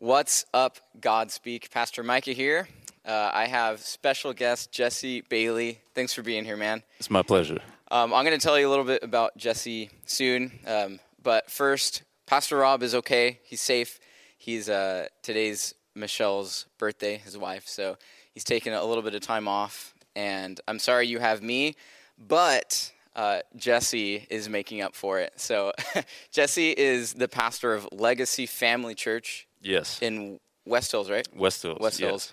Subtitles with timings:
[0.00, 1.70] What's up, Godspeak?
[1.70, 2.66] Pastor Micah here.
[3.04, 5.78] Uh, I have special guest Jesse Bailey.
[5.94, 6.82] Thanks for being here, man.
[6.98, 7.58] It's my pleasure.
[7.90, 12.04] Um, I'm going to tell you a little bit about Jesse soon, um, but first,
[12.24, 13.40] Pastor Rob is okay.
[13.42, 14.00] He's safe.
[14.38, 17.98] He's uh, today's Michelle's birthday, his wife, so
[18.32, 19.92] he's taking a little bit of time off.
[20.16, 21.76] And I'm sorry you have me,
[22.16, 25.34] but uh, Jesse is making up for it.
[25.36, 25.72] So
[26.30, 30.00] Jesse is the pastor of Legacy Family Church Yes.
[30.00, 31.26] in West Hills, right?
[31.34, 31.78] West Hills.
[31.80, 32.08] West yes.
[32.08, 32.32] Hills.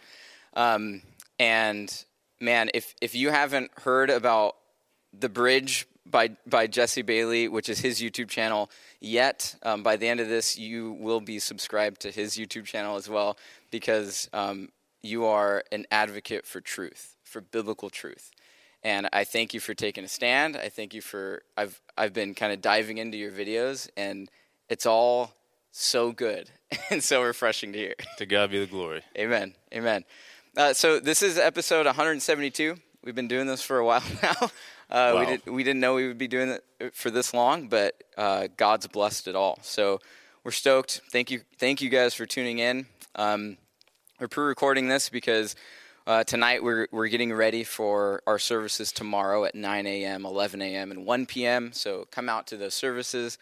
[0.54, 1.02] Um,
[1.40, 2.06] and
[2.40, 4.56] man, if if you haven't heard about
[5.18, 8.70] the bridge by by Jesse Bailey, which is his YouTube channel,
[9.00, 12.96] yet um, by the end of this, you will be subscribed to his YouTube channel
[12.96, 13.38] as well
[13.72, 14.70] because um,
[15.02, 18.32] you are an advocate for truth, for biblical truth.
[18.84, 20.56] And I thank you for taking a stand.
[20.56, 24.30] I thank you for I've I've been kind of diving into your videos, and
[24.70, 25.34] it's all
[25.78, 26.50] so good
[26.90, 27.94] and so refreshing to hear.
[28.18, 29.04] To God be the glory.
[29.18, 29.54] Amen.
[29.74, 30.04] Amen.
[30.56, 32.76] Uh, so this is episode 172.
[33.04, 34.36] We've been doing this for a while now.
[34.42, 34.50] Uh,
[34.90, 35.20] Wow.
[35.20, 38.48] We did we didn't know we would be doing it for this long, but uh,
[38.56, 39.60] God's blessed it all.
[39.62, 40.00] So
[40.44, 41.02] we're stoked.
[41.12, 42.86] Thank you, thank you guys for tuning in.
[43.16, 43.58] Um,
[44.20, 45.56] we're pre-recording this because
[46.08, 50.92] uh, tonight we're we're getting ready for our services tomorrow at 9 a.m., 11 a.m.,
[50.92, 51.74] and 1 p.m.
[51.74, 53.38] So come out to those services.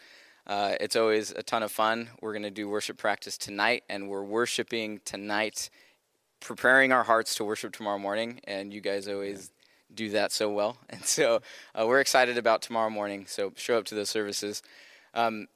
[0.47, 2.09] Uh, it's always a ton of fun.
[2.21, 5.69] We're going to do worship practice tonight, and we're worshiping tonight,
[6.39, 8.41] preparing our hearts to worship tomorrow morning.
[8.43, 9.51] And you guys always
[9.93, 10.77] do that so well.
[10.89, 11.41] And so
[11.73, 13.25] uh, we're excited about tomorrow morning.
[13.27, 14.61] So show up to those services.
[15.13, 15.47] Um,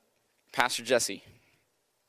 [0.52, 1.24] Pastor Jesse,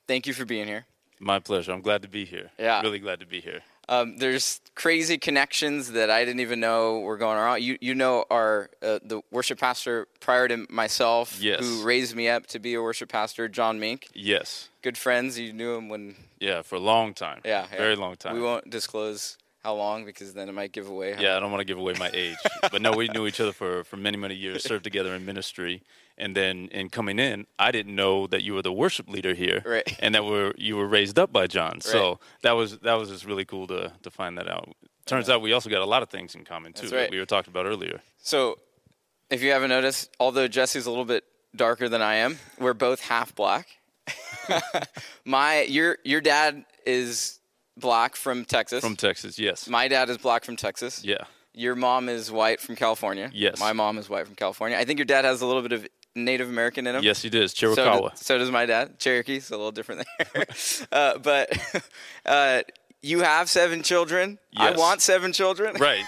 [0.06, 0.86] thank you for being here.
[1.19, 1.73] My pleasure.
[1.73, 2.51] I'm glad to be here.
[2.58, 2.81] Yeah.
[2.81, 3.61] Really glad to be here.
[3.91, 7.60] Um, there's crazy connections that I didn't even know were going on.
[7.60, 11.58] You you know our uh, the worship pastor prior to myself, Yes.
[11.60, 14.06] who raised me up to be a worship pastor, John Mink.
[14.14, 14.68] Yes.
[14.83, 15.38] Good friends.
[15.38, 17.41] You knew him when Yeah, for a long time.
[17.44, 17.78] yeah, yeah.
[17.78, 18.34] Very long time.
[18.36, 21.12] We won't disclose how long because then it might give away.
[21.12, 22.36] How, yeah, I don't want to give away my age.
[22.73, 25.83] but no, we knew each other for, for many, many years, served together in ministry.
[26.17, 29.62] And then in coming in, I didn't know that you were the worship leader here.
[29.64, 29.96] Right.
[30.02, 31.80] And that were you were raised up by John.
[31.80, 34.74] So that was that was just really cool to, to find that out.
[35.05, 37.11] Turns out we also got a lot of things in common too That's that right.
[37.11, 38.01] we were talking about earlier.
[38.23, 38.58] So,
[39.29, 41.24] if you haven't noticed, although Jesse's a little bit
[41.55, 43.68] darker than I am, we're both half black.
[45.24, 47.39] My your your dad is
[47.80, 48.80] black from Texas.
[48.80, 49.68] From Texas, yes.
[49.68, 51.05] My dad is black from Texas.
[51.05, 51.24] yeah.
[51.52, 53.29] Your mom is white from California.
[53.35, 53.58] Yes.
[53.58, 54.79] My mom is white from California.
[54.79, 57.02] I think your dad has a little bit of Native American in him.
[57.02, 57.51] Yes, he did.
[57.51, 58.11] So, Chiricahua.
[58.11, 59.01] does, so does my dad.
[59.01, 60.46] Cherokee, so a little different there.
[60.92, 61.83] uh, but
[62.27, 62.63] uh,
[63.02, 64.39] you have seven children.
[64.57, 65.74] I want seven children.
[65.80, 66.05] Right.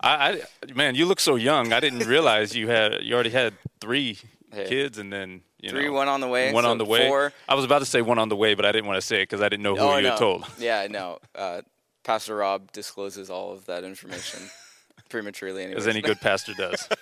[0.00, 1.72] I, I man, you look so young.
[1.72, 4.18] I didn't realize you had you already had three
[4.54, 4.64] Yeah.
[4.64, 6.52] kids, and then you Three, know, one on the way.
[6.52, 7.08] one so on the way.
[7.08, 7.32] Four.
[7.48, 9.18] I was about to say one on the way, but I didn't want to say
[9.18, 10.10] it because I didn't know who oh, you no.
[10.10, 10.46] had told.
[10.58, 11.18] Yeah, no.
[11.34, 11.62] Uh,
[12.04, 14.40] Pastor Rob discloses all of that information
[15.10, 15.64] prematurely.
[15.64, 15.82] Anyways.
[15.82, 16.88] As any good pastor does.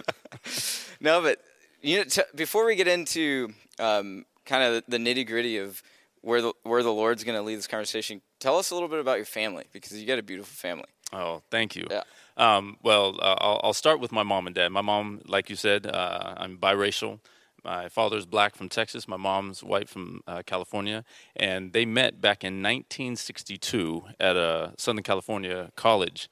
[0.99, 1.43] No, but
[1.83, 5.83] you know, t- before we get into um, kind of the nitty gritty of
[6.23, 9.01] where the where the Lord's going to lead this conversation, tell us a little bit
[9.01, 10.89] about your family because you got a beautiful family.
[11.13, 11.87] Oh, thank you.
[11.91, 12.03] Yeah.
[12.37, 14.71] Um, well, uh, I'll, I'll start with my mom and dad.
[14.71, 17.21] My mom, like you said, uh, I'm biracial.
[17.67, 19.09] My father's black from Texas.
[19.09, 21.05] My mom's white from uh, California,
[21.35, 26.31] and they met back in 1962 at a Southern California college,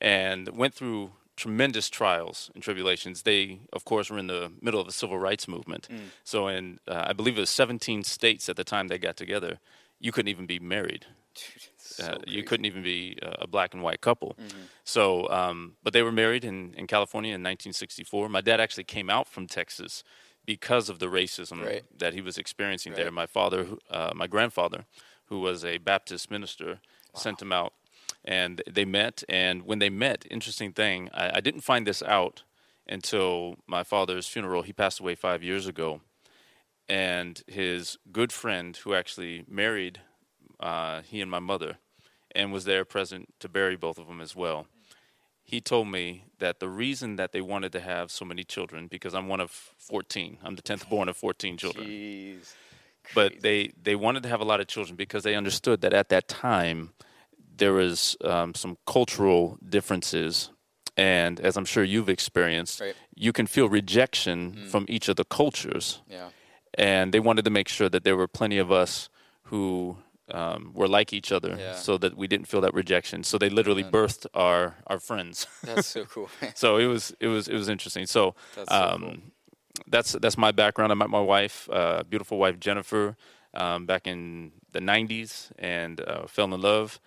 [0.00, 3.22] and went through tremendous trials and tribulations.
[3.22, 5.86] They, of course, were in the middle of the civil rights movement.
[6.24, 9.60] So, in uh, I believe it was 17 states at the time they got together,
[10.00, 11.06] you couldn't even be married
[11.78, 14.36] So uh, you couldn't even be uh, a black and white couple.
[14.84, 18.28] So, um, but they were married in, in California in 1964.
[18.28, 20.02] My dad actually came out from Texas
[20.46, 21.84] because of the racism Right.
[21.98, 23.10] that he was experiencing there.
[23.10, 24.86] My father, uh, my grandfather,
[25.26, 26.80] who was a Baptist minister,
[27.14, 27.72] sent him out,
[28.24, 29.22] and they met.
[29.28, 32.42] And when they met, interesting thing, I, I didn't find this out
[32.88, 34.62] until my father's funeral.
[34.62, 36.00] He passed away five years ago,
[36.88, 40.00] and his good friend, who actually married
[40.60, 41.78] uh, he and my mother,
[42.34, 44.66] and was there present to bury both of them as well.
[45.52, 49.12] He told me that the reason that they wanted to have so many children, because
[49.14, 52.54] I'm one of 14, I'm the 10th born of 14 children, Jeez.
[53.14, 56.08] but they, they wanted to have a lot of children because they understood that at
[56.08, 56.94] that time
[57.54, 60.48] there was um, some cultural differences.
[60.96, 62.94] And as I'm sure you've experienced, Right.
[63.14, 66.30] you can feel rejection from each of the cultures Yeah.
[66.78, 69.10] and they wanted to make sure that there were plenty of us
[69.50, 69.98] who
[70.32, 71.74] um, were like each other, Yeah.
[71.74, 73.22] so that we didn't feel that rejection.
[73.24, 75.46] So they literally birthed our our friends.
[75.64, 76.28] That's so cool.
[76.54, 78.06] so it was it was it was interesting.
[78.06, 79.16] So, That's so um, cool.
[79.86, 80.92] that's that's my background.
[80.92, 83.16] I met my wife, uh, beautiful wife Jennifer.
[83.54, 86.98] um, back in the 90s and uh, fell in love.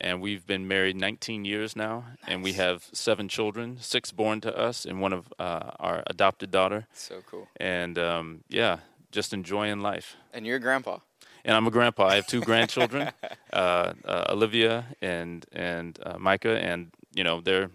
[0.00, 4.50] And we've been married 19 years now, and we have seven children, six born to
[4.68, 6.86] us, and one of uh, our adopted daughter.
[6.92, 7.46] So cool.
[7.60, 8.78] And um, yeah,
[9.12, 10.16] just enjoying life.
[10.34, 10.98] And you're a grandpa.
[11.44, 12.06] And I'm a grandpa.
[12.06, 13.10] I have two grandchildren,
[13.52, 17.70] uh, uh, Olivia and and uh, Micah, and you know they're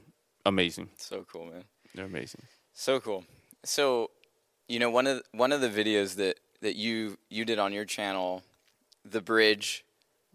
[0.45, 0.89] amazing.
[0.97, 1.63] So cool, man.
[1.93, 2.41] They're amazing.
[2.73, 3.25] So cool.
[3.65, 4.11] So,
[4.67, 7.73] you know, one of the, one of the videos that that you you did on
[7.73, 8.43] your channel,
[9.03, 9.83] the bridge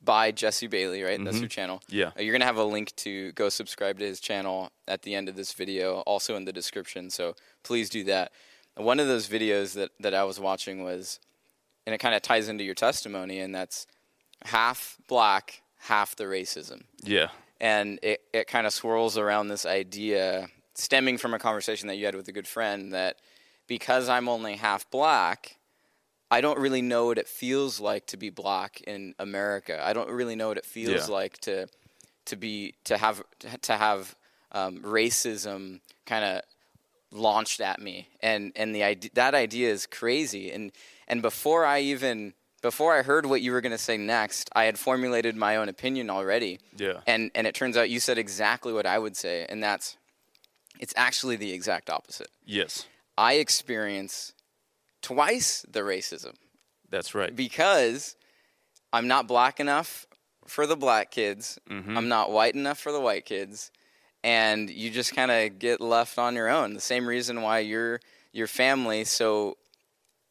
[0.05, 1.23] by Jesse Bailey, right?
[1.25, 1.81] That's your channel.
[1.89, 2.11] Yeah.
[2.19, 5.29] Uh, You're gonna have a link to go subscribe to his channel at the end
[5.29, 7.09] of this video, also in the description.
[7.11, 8.33] So please do that.
[8.77, 11.21] One of those videos that that I was watching was,
[11.87, 13.87] and it kind of ties into your testimony, and that's
[14.45, 17.29] half black, half the racism Yeah.
[17.61, 22.07] and it, it kind of swirls around this idea stemming from a conversation that you
[22.07, 23.17] had with a good friend that
[23.67, 25.57] because I'm only half black,
[26.31, 29.81] I don't really know what it feels like to be black in America.
[29.85, 31.15] I don't really know what it feels Yeah.
[31.15, 31.67] like to
[32.27, 33.23] to be to have
[33.63, 34.15] to have
[34.53, 36.43] um, racism kind of
[37.11, 40.51] launched at me, and and the idea that idea is crazy.
[40.53, 40.73] And
[41.13, 42.33] and before I even
[42.63, 45.69] before I heard what you were going to say next, I had formulated my own
[45.69, 46.59] opinion already.
[46.77, 47.01] Yeah.
[47.07, 49.99] And and it turns out you said exactly what I would say, and that's
[50.81, 52.29] it's actually the exact opposite.
[52.47, 52.87] Yes.
[53.19, 54.33] I experience
[55.03, 56.35] twice the racism
[56.89, 57.37] That's right.
[57.37, 58.17] because
[58.91, 60.07] I'm not black enough
[60.47, 61.59] for the black kids.
[61.69, 61.97] Mm-hmm.
[61.97, 63.71] I'm not white enough for the white kids.
[64.25, 66.73] And you just kind of get left on your own.
[66.73, 68.01] The same reason why your
[68.33, 69.59] your family so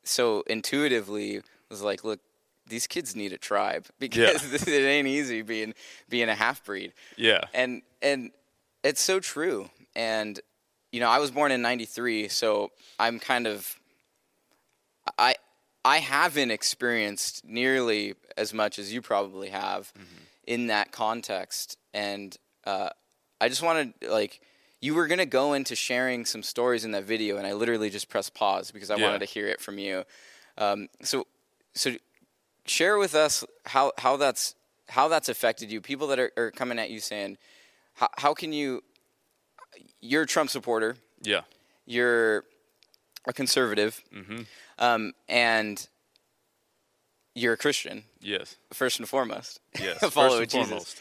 [0.04, 2.20] so intuitively was like, look,
[2.68, 5.74] these kids need a tribe because it ain't easy being
[6.10, 6.94] being a half breed.
[7.18, 7.42] Yeah.
[7.54, 8.32] and and
[8.84, 9.70] it's so true.
[9.96, 10.40] And
[10.92, 12.70] you know i was born in 93 so
[13.00, 13.80] i'm kind of
[15.18, 15.36] i
[15.86, 19.92] i haven't experienced nearly as much as you probably have
[20.46, 21.78] in that context.
[21.94, 22.90] And uh,
[23.40, 24.42] i just wanted like
[24.82, 27.90] you were going to go into sharing some stories in that video and i literally
[27.90, 29.06] just pressed pause because i Yeah.
[29.06, 30.04] wanted to hear it from you
[30.58, 31.26] um, so
[31.76, 31.92] so
[32.66, 34.56] share with us how, how that's
[34.90, 35.80] how that's affected you.
[35.80, 37.38] People that are, are coming at you saying,
[37.94, 38.84] how, how can you?
[40.02, 40.98] You're a Trump supporter.
[41.22, 41.42] Yeah.
[41.86, 42.44] You're
[43.26, 44.42] a conservative, Mm-hmm.
[44.80, 45.88] um, and
[47.34, 48.58] you're a Christian Yes.
[48.74, 49.62] first and foremost.
[49.80, 50.00] Yes.
[50.14, 50.96] Follow Jesus.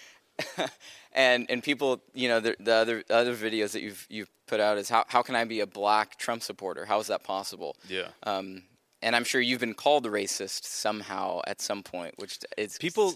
[0.48, 0.70] foremost.
[1.12, 4.78] and and people, you know, the, the other other videos that you've you've put out
[4.78, 6.86] is how how can I be a black Trump supporter?
[6.86, 7.76] How is that possible?
[7.88, 8.08] Yeah.
[8.22, 8.62] Um,
[9.02, 13.14] and I'm sure you've been called a racist somehow at some point, which is people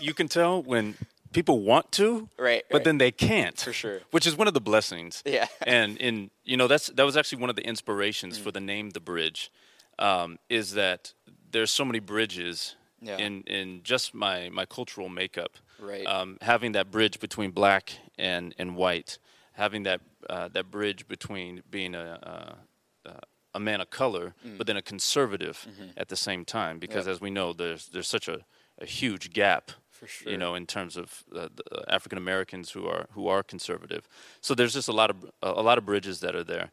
[0.00, 0.94] you can tell when
[1.32, 2.84] people want to Right, but right.
[2.84, 4.00] then they can't For sure.
[4.10, 5.46] which is one of the blessings Yeah.
[5.66, 8.90] and in you know that's that was actually one of the inspirations for the name
[8.90, 9.50] the bridge
[9.98, 11.12] um, is that
[11.50, 13.18] there's so many bridges Yeah.
[13.18, 16.06] in in just my my cultural makeup Right.
[16.06, 19.18] um, having that bridge between black and and white
[19.52, 20.00] having that
[20.30, 22.56] uh, that bridge between being a,
[23.04, 23.10] a
[23.54, 24.58] a man of color, Mm.
[24.58, 25.90] but then a conservative Mm-hmm.
[25.96, 28.44] at the same time, because as we know, there's there's such a,
[28.78, 30.30] a huge gap, For sure.
[30.32, 34.08] you know, in terms of uh, the African Americans who are who are conservative.
[34.40, 36.70] So there's just a lot of a lot of bridges that are there,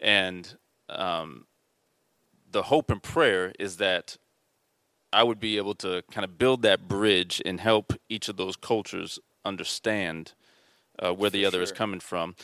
[0.00, 0.56] and
[0.88, 1.46] um,
[2.52, 4.16] the hope and prayer is that
[5.12, 8.56] I would be able to kind of build that bridge and help each of those
[8.56, 10.32] cultures understand
[10.98, 12.36] uh, where the For other is coming from.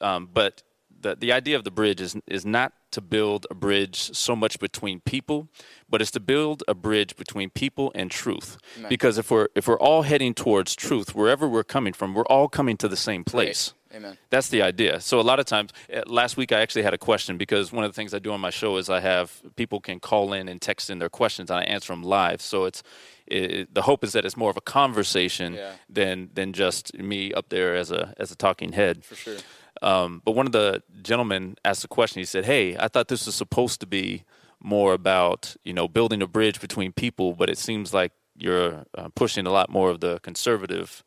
[0.00, 0.62] Um, but
[1.00, 4.58] the the idea of the bridge is is not to build a bridge so much
[4.58, 5.48] between people,
[5.88, 8.58] but it's to build a bridge between people and truth.
[8.78, 8.88] Amen.
[8.88, 12.48] Because if we're if we're all heading towards truth, wherever we're coming from, we're all
[12.48, 13.74] coming to the same place.
[13.94, 14.16] Amen.
[14.30, 15.00] That's the idea.
[15.00, 17.84] So a lot of times, uh, last week I actually had a question because one
[17.84, 20.48] of the things I do on my show is I have people can call in
[20.48, 22.40] and text in their questions and I answer them live.
[22.40, 22.82] So it's
[23.26, 25.72] it, the hope is that it's more of a conversation Yeah.
[25.88, 29.04] than than just me up there as a as a talking head.
[29.04, 29.36] For sure.
[29.82, 32.20] Um, but one of the gentlemen asked a question.
[32.20, 34.24] He said, "Hey, I thought this was supposed to be
[34.60, 39.08] more about you know building a bridge between people, but it seems like you're uh,
[39.14, 41.02] pushing a lot more of the conservative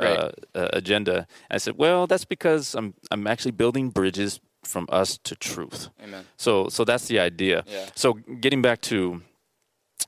[0.00, 0.34] Right.
[0.54, 5.34] uh, agenda." I said, "Well, that's because I'm I'm actually building bridges from us to
[5.34, 5.88] truth.
[6.02, 6.24] Amen.
[6.36, 7.64] So so that's the idea.
[7.66, 7.86] Yeah.
[7.94, 9.22] So getting back to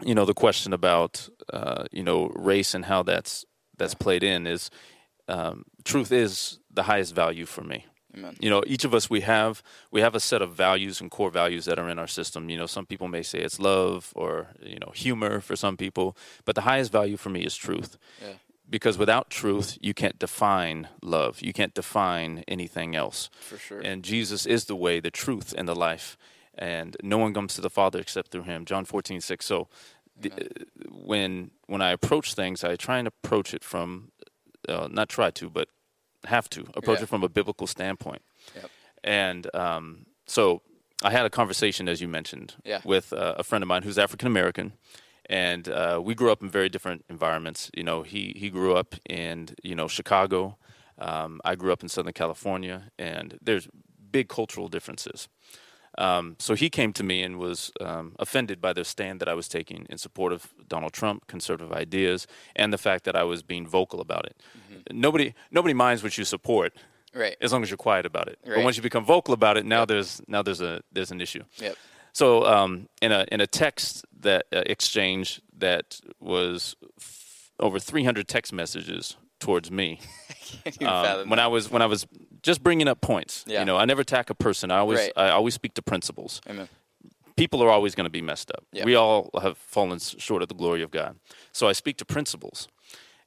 [0.04, 3.44] you know the question about uh, you know race and how that's
[3.78, 4.70] that's played in is
[5.28, 8.37] um, truth is the highest value for me Amen.
[8.40, 11.30] you know each of us we have we have a set of values and core
[11.30, 14.49] values that are in our system you know some people may say it's love or
[14.62, 18.35] you know humor for some people but the highest value for me is truth Yeah.
[18.70, 23.80] Because without truth you can't define love you can't define anything else For sure.
[23.80, 26.16] and jesus is the way the truth and the life
[26.56, 29.68] and no one comes to the father except through him john 14 6 so
[30.20, 30.30] the,
[30.90, 34.10] when when I approach things, I try and approach it from
[34.68, 35.68] uh, not try to, but
[36.26, 37.04] have to approach Yeah.
[37.04, 38.20] it from a biblical standpoint.
[38.54, 38.70] Yep.
[39.02, 40.60] And um, so
[41.02, 42.80] I had a conversation, as you mentioned, Yeah.
[42.84, 44.72] with uh, a friend of mine who's African American,
[45.30, 47.70] and uh, we grew up in very different environments.
[47.75, 50.58] You know, he he grew up in you know Chicago.
[50.99, 53.68] Um, I grew up in Southern California, and there's
[54.12, 55.28] big cultural differences.
[55.99, 59.34] Um, so he came to me and was um, offended by the stand that I
[59.34, 63.42] was taking in support of Donald Trump, conservative ideas, and the fact that I was
[63.42, 64.37] being vocal about it.
[64.92, 66.72] Nobody nobody minds what you support
[67.14, 67.37] Right.
[67.40, 68.38] as long as you're quiet about it.
[68.44, 71.44] But once you become vocal about it, now there's now there's a there's an issue.
[71.58, 71.76] Yep.
[72.12, 78.26] So um, in a in a text that uh, exchange that was f- over 300
[78.28, 80.00] text messages towards me
[80.82, 81.38] um, when that.
[81.38, 82.06] I was when I was
[82.42, 83.44] just bringing up points.
[83.46, 83.60] Yeah.
[83.60, 84.70] You know, I never attack a person.
[84.70, 85.12] I always Right.
[85.16, 86.40] I always speak to principles.
[86.48, 86.68] Amen.
[87.36, 88.64] People are always going to be messed up.
[88.72, 88.84] Yeah.
[88.84, 91.16] We all have fallen short of the glory of God.
[91.52, 92.68] So I speak to principles,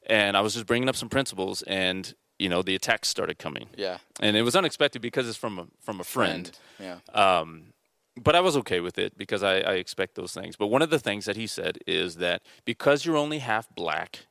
[0.06, 3.68] and I was just bringing up some principles, and you know the attacks started coming,
[3.76, 3.98] Yeah.
[4.20, 6.52] and it was unexpected because it's from a from a friend.
[6.80, 6.98] Yeah.
[7.14, 7.73] Um,
[8.22, 10.56] but I was okay with it because I, I expect those things.
[10.56, 14.28] But one of the things that he said is that because you're only half black,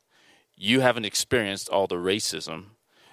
[0.57, 2.67] you haven't experienced all the racism,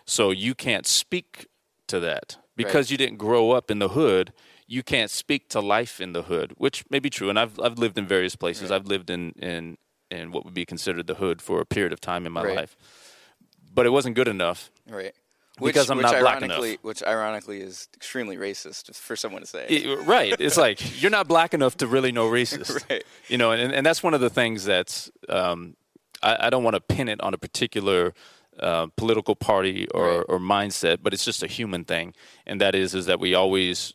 [0.05, 1.47] so you can't speak
[1.87, 2.37] to that.
[2.55, 4.33] Because you didn't grow up in the hood,
[4.67, 7.29] you can't speak to life in the hood, which may be true.
[7.29, 8.69] And I've I've lived in various places.
[8.69, 8.75] Right.
[8.75, 9.77] I've lived in, in
[10.11, 12.57] in what would be considered the hood for a period of time in my Right.
[12.57, 12.75] life.
[13.73, 14.71] But it wasn't good enough.
[14.89, 15.13] Right.
[15.61, 16.63] Because I'm which not black enough.
[16.81, 19.65] Which ironically is extremely racist for someone to say.
[19.67, 20.35] It- right.
[20.39, 22.83] It's like you're not black enough to really know racist.
[22.89, 23.03] Right.
[23.27, 25.75] You know, and, and that's one of the things that's um,
[26.23, 28.13] I, I don't want to pin it on a particular
[28.59, 30.25] uh, political party or, Right.
[30.27, 32.13] or mindset, but it's just a human thing,
[32.45, 33.93] and that is is that we always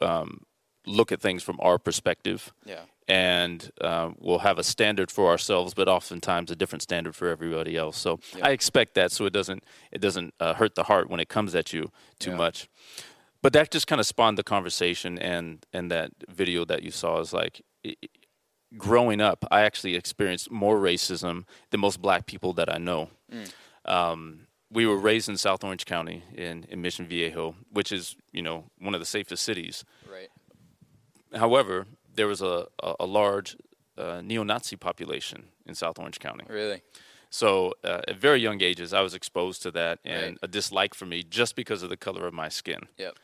[0.00, 0.42] um,
[0.86, 2.82] look at things from our perspective, Yeah.
[3.08, 7.76] And uh, we'll have a standard for ourselves, but oftentimes a different standard for everybody
[7.76, 7.98] else.
[7.98, 8.46] So Yeah.
[8.48, 11.54] I expect that, so it doesn't it doesn't uh, hurt the heart when it comes
[11.54, 12.36] at you too Yeah.
[12.36, 12.68] much.
[13.42, 17.20] But that just kind of spawned the conversation, and and that video that you saw
[17.20, 17.62] is like.
[17.84, 18.08] i i-
[18.78, 23.10] Growing up, I actually experienced more racism than most black people that I know.
[23.84, 28.40] Um, we were raised in South Orange County in, in Mission Viejo, which is you
[28.40, 29.84] know one of the safest cities.
[30.10, 30.30] Right.
[31.34, 33.56] However, there was a, a, a large
[33.98, 36.44] uh, neo-Nazi population in South Orange County.
[36.48, 36.82] Really.
[37.30, 40.38] So uh, at very young ages, I was exposed to that and Right.
[40.42, 42.80] a dislike for me just because of the color of my skin.
[42.98, 43.16] Yep.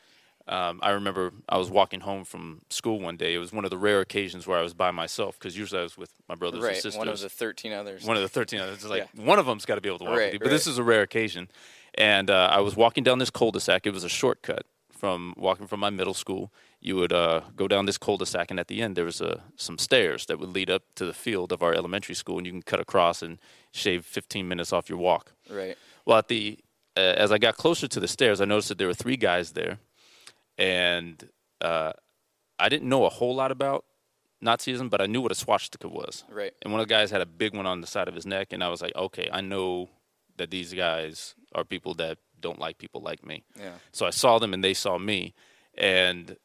[0.47, 3.35] Um, I remember I was walking home from school one day.
[3.35, 5.83] It was one of the rare occasions where I was by myself because usually I
[5.83, 6.75] was with my brothers and Right.
[6.75, 8.03] sisters One of the thirteen others.
[8.03, 8.75] one of the 13 others.
[8.77, 10.39] It's like one of them's got to be able to walk Right, with you.
[10.39, 10.71] But this right.
[10.71, 11.49] is a rare occasion.
[11.93, 13.85] And uh, I was walking down this cul-de-sac.
[13.85, 16.51] It was a shortcut from walking from my middle school.
[16.81, 19.77] You would uh, go down this cul-de-sac, and at the end there was uh, some
[19.77, 22.61] stairs that would lead up to the field of our elementary school, and you can
[22.61, 23.37] cut across and
[23.71, 25.33] shave 15 minutes off your walk.
[25.49, 25.77] right.
[26.05, 26.57] Well, at the
[26.97, 29.51] uh, as I got closer to the stairs, I noticed that there were three guys
[29.51, 29.77] there,
[30.57, 31.29] and
[31.61, 31.93] uh,
[32.57, 33.85] I didn't know a whole lot about
[34.43, 36.23] Nazism, but I knew what a swastika was.
[36.29, 36.53] Right.
[36.61, 38.53] And one of the guys had a big one on the side of his neck,
[38.53, 39.89] and I was like, okay, I know
[40.37, 43.43] that these guys are people that don't like people like me.
[43.57, 43.71] Yeah.
[43.91, 45.33] So I saw them, and they saw me,
[45.77, 46.37] and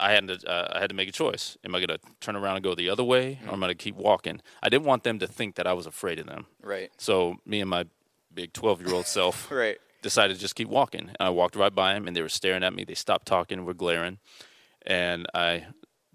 [0.00, 1.56] I had to uh, I had to make a choice.
[1.64, 3.76] Am I going to turn around and go the other way, or am I going
[3.78, 4.40] to keep walking?
[4.62, 6.46] I didn't want them to think that I was afraid of them.
[6.62, 6.90] Right.
[6.98, 7.84] So me and my
[8.34, 9.78] big 12 year old self Right.
[10.02, 11.08] decided to just keep walking.
[11.08, 12.84] And I walked right by them, and they were staring at me.
[12.84, 14.18] They stopped talking and were glaring.
[14.84, 15.66] And I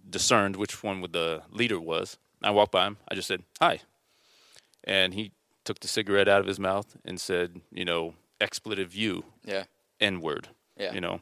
[0.09, 2.17] discerned which one the leader was.
[2.43, 2.97] I walked by him.
[3.07, 3.79] I just said, Hi.
[4.83, 5.31] And he
[5.63, 9.63] took the cigarette out of his mouth and said, You know, expletive you, Yeah.
[9.99, 10.49] N word.
[10.77, 10.93] Yeah.
[10.93, 11.21] You know.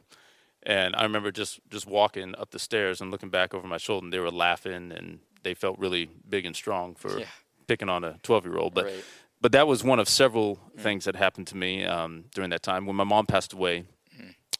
[0.66, 4.04] And I remember just, just walking up the stairs and looking back over my shoulder,
[4.04, 7.26] and they were laughing, and they felt really big and strong for Yeah.
[7.68, 8.74] picking on a 12 year old.
[8.74, 9.04] But Right.
[9.40, 12.84] but that was one of several things that happened to me um, during that time.
[12.84, 13.84] When my mom passed away,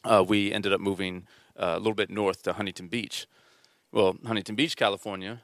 [0.04, 3.26] uh, we ended up moving uh, a little bit north to Huntington Beach.
[3.90, 5.42] Well, Huntington Beach, California,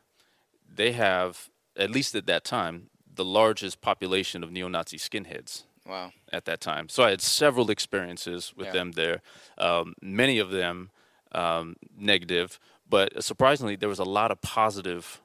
[0.68, 6.12] they have, at least at that time, the largest population of neo Nazi skinheads Wow.
[6.32, 6.88] at that time.
[6.88, 8.72] So I had several experiences with Yeah.
[8.72, 9.20] them there,
[9.58, 10.90] um, many of them
[11.32, 12.58] um, negative,
[12.88, 15.20] but surprisingly, there was a lot of positive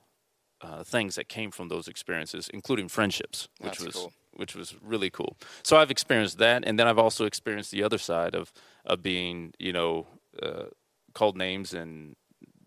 [0.62, 4.14] uh, things that came from those experiences, including friendships, which That's was cool.
[4.34, 5.38] which was really cool.
[5.64, 8.52] So I've experienced that, and then I've also experienced the other side of
[8.86, 10.08] of being, you know,
[10.42, 10.66] uh,
[11.14, 12.16] called names and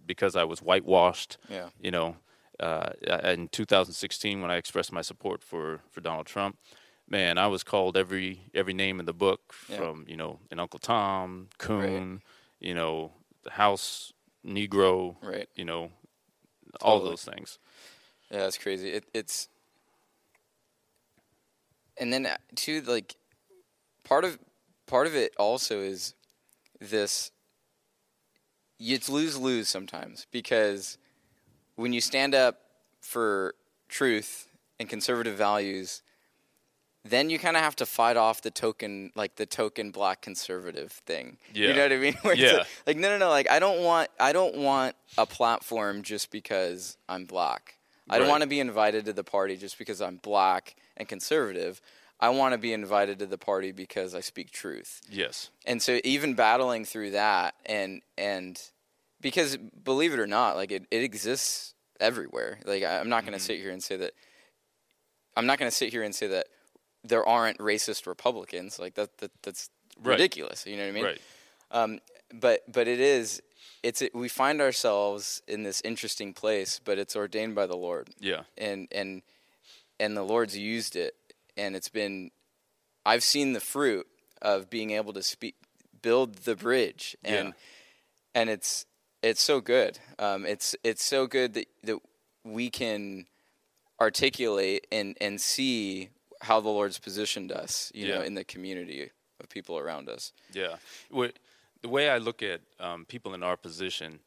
[0.06, 1.70] because I was whitewashed Yeah.
[1.80, 2.16] you know,
[2.60, 2.90] uh,
[3.24, 6.58] in 2016 when I expressed my support for, for Donald Trump,
[7.10, 9.76] man, I was called every every name in the book Yeah.
[9.76, 12.22] from you know an Uncle Tom, Coon,
[12.60, 13.12] you know,
[13.42, 14.12] the House
[14.46, 15.48] Negro, Right.
[15.54, 15.90] you know,
[16.80, 17.10] all Totally.
[17.10, 17.58] those things.
[18.30, 18.90] Yeah, that's crazy.
[18.90, 19.48] It, it's
[21.98, 23.16] and then uh, too like
[24.04, 24.38] part of
[24.86, 26.14] part of it also is
[26.80, 27.32] this.
[28.82, 30.96] It's lose lose sometimes because
[31.76, 32.60] when you stand up
[33.02, 33.54] for
[33.88, 34.48] truth
[34.78, 36.02] and conservative values,
[37.04, 40.92] then you kind of have to fight off the token, like the token black conservative
[41.06, 41.38] thing.
[41.54, 41.68] Yeah.
[41.68, 42.14] You know what I mean?
[42.22, 42.52] Where Yeah.
[42.58, 43.28] Like, like, no, no, no.
[43.30, 47.76] Like I don't want, I don't want a platform just because I'm black.
[48.12, 51.80] I don't want to be invited to the party just because I'm black and conservative.
[52.18, 55.50] I want to be invited to the party because I speak truth Yes.
[55.64, 58.60] and so even battling through that and and
[59.22, 63.26] because believe it or not like it, it exists everywhere like I- i'm not Mm-hmm.
[63.30, 64.12] going to sit here and say that
[65.36, 66.46] i'm not going to sit here and say that
[67.04, 69.70] there aren't racist republicans like that, that that's
[70.02, 70.12] Right.
[70.12, 71.20] ridiculous you know what i mean Right.
[71.72, 72.00] um,
[72.32, 73.42] but but it is
[73.82, 78.42] it's we find ourselves in this interesting place but it's ordained by the lord Yeah.
[78.56, 79.22] and and
[79.98, 81.14] and the Lord's used it,
[81.58, 82.30] and it's been.
[83.04, 84.06] I've seen the fruit
[84.40, 85.56] of being able to speak,
[86.00, 88.40] build the bridge, and Yeah.
[88.40, 88.86] and it's
[89.22, 89.98] it's so good.
[90.18, 91.98] Um, it's it's so good that that
[92.44, 93.26] we can
[94.00, 96.08] articulate and and see
[96.40, 100.32] how the Lord's positioned us, you know, in the community of people around us.
[100.52, 100.76] Yeah.
[101.14, 101.34] Wh-
[101.82, 104.20] The way I look at um, people in our position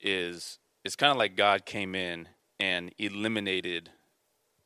[0.00, 2.28] is it's kind of like God came in
[2.60, 3.90] and eliminated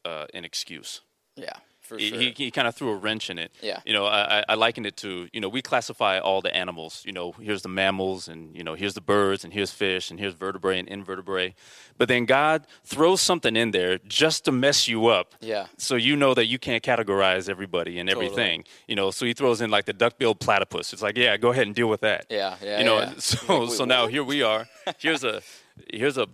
[0.05, 1.01] uh, an excuse.
[1.37, 1.57] Yeah,
[1.89, 1.99] sure.
[1.99, 3.51] he, he kind of threw a wrench in it.
[3.63, 3.81] Yeah.
[3.87, 7.03] You know, I, I- I liken it to, you know, we classify all the animals.
[7.07, 10.21] You know, here's the mammals, and, you know, here's the birds, and here's fish, and
[10.21, 11.55] here's vertebrae and invertebrate.
[11.99, 15.35] But then God throws something in there just to mess you up.
[15.41, 15.67] Yeah.
[15.79, 18.27] So you know that you can't categorize everybody and Totally.
[18.27, 18.65] everything.
[18.87, 20.93] You know, so he throws in like the duck-billed platypus.
[20.93, 22.27] It's like, yeah, go ahead and deal with that.
[22.31, 23.13] Yeah, yeah, You know, yeah.
[23.19, 24.67] so Wait, so now here we are.
[24.99, 25.43] Here's a
[25.93, 26.27] here's a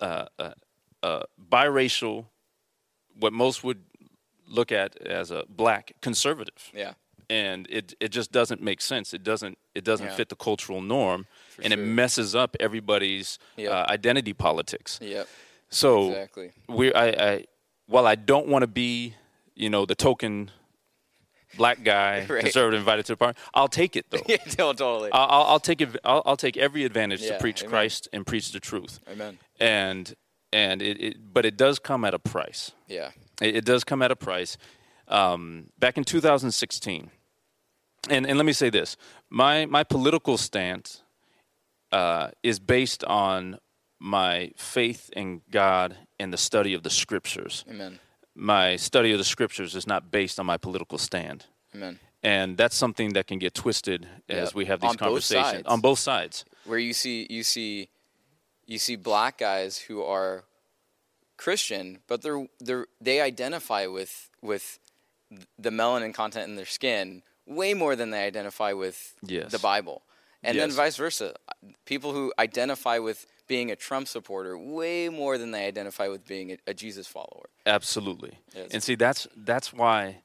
[0.00, 0.52] uh, uh,
[1.02, 2.26] uh, biracial,
[3.18, 3.82] what most would
[4.50, 6.92] look at as a black conservative, yeah,
[7.30, 9.14] and it it just doesn't make sense.
[9.14, 10.16] It doesn't it doesn't Yeah.
[10.16, 11.26] fit the cultural norm,
[11.62, 13.70] and it messes up everybody's Yep.
[13.72, 14.98] uh, identity politics.
[15.00, 15.28] yep,
[15.68, 16.52] So exactly.
[16.68, 17.44] we I, I
[17.86, 19.14] while I don't want to be
[19.54, 20.50] you know the token
[21.56, 22.40] black guy Right.
[22.44, 24.22] conservative invited to the party, I'll take it though.
[24.28, 25.10] Yeah, totally.
[25.12, 25.96] I'll, I'll- I'll take it.
[26.04, 27.70] I'll, I'll take every advantage Yeah, to preach amen.
[27.70, 29.00] Christ and preach the truth.
[29.10, 29.38] Amen.
[29.58, 30.14] And
[30.52, 32.72] and it, it but it does come at a price.
[32.88, 33.10] Yeah,
[33.40, 34.56] It, it does come at a price.
[35.08, 37.10] Um, back in 2016,
[38.08, 38.96] and and let me say this:
[39.28, 41.02] my my political stance
[41.92, 43.58] uh, is based on
[43.98, 47.64] my faith in God and the study of the Scriptures.
[47.68, 47.98] amen,
[48.34, 51.46] My study of the Scriptures is not based on my political stand.
[51.74, 51.98] amen.
[52.22, 54.54] And that's something that can get twisted as Yep.
[54.54, 55.66] we have these On conversations sides.
[55.68, 56.44] on both sides.
[56.64, 57.88] where you see you see
[58.66, 60.44] you see black guys who are
[61.44, 64.78] Christian, but they're they're they identify with with
[65.58, 68.96] the melanin content in their skin way more than they identify with
[69.36, 69.50] Yes.
[69.50, 70.02] the Bible,
[70.42, 71.34] and then vice versa.
[71.92, 76.52] People who identify with being a Trump supporter way more than they identify with being
[76.52, 77.46] a, a Jesus follower.
[77.66, 78.32] Absolutely.
[78.54, 80.22] It's- and see, that's that's why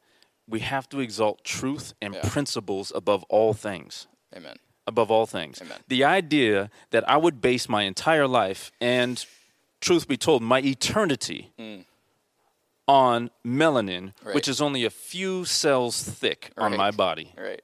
[0.47, 2.30] we have to exalt truth and Yeah.
[2.36, 4.08] principles above all things.
[4.36, 4.58] Amen.
[4.88, 5.62] Above all things.
[5.62, 5.80] Amen.
[5.88, 9.25] The idea that I would base my entire life and,
[9.81, 11.81] truth be told, my eternity hmm.
[12.88, 14.13] on melanin.
[14.23, 14.35] Right.
[14.35, 17.33] which is only a few cells thick on my body.
[17.38, 17.61] Right.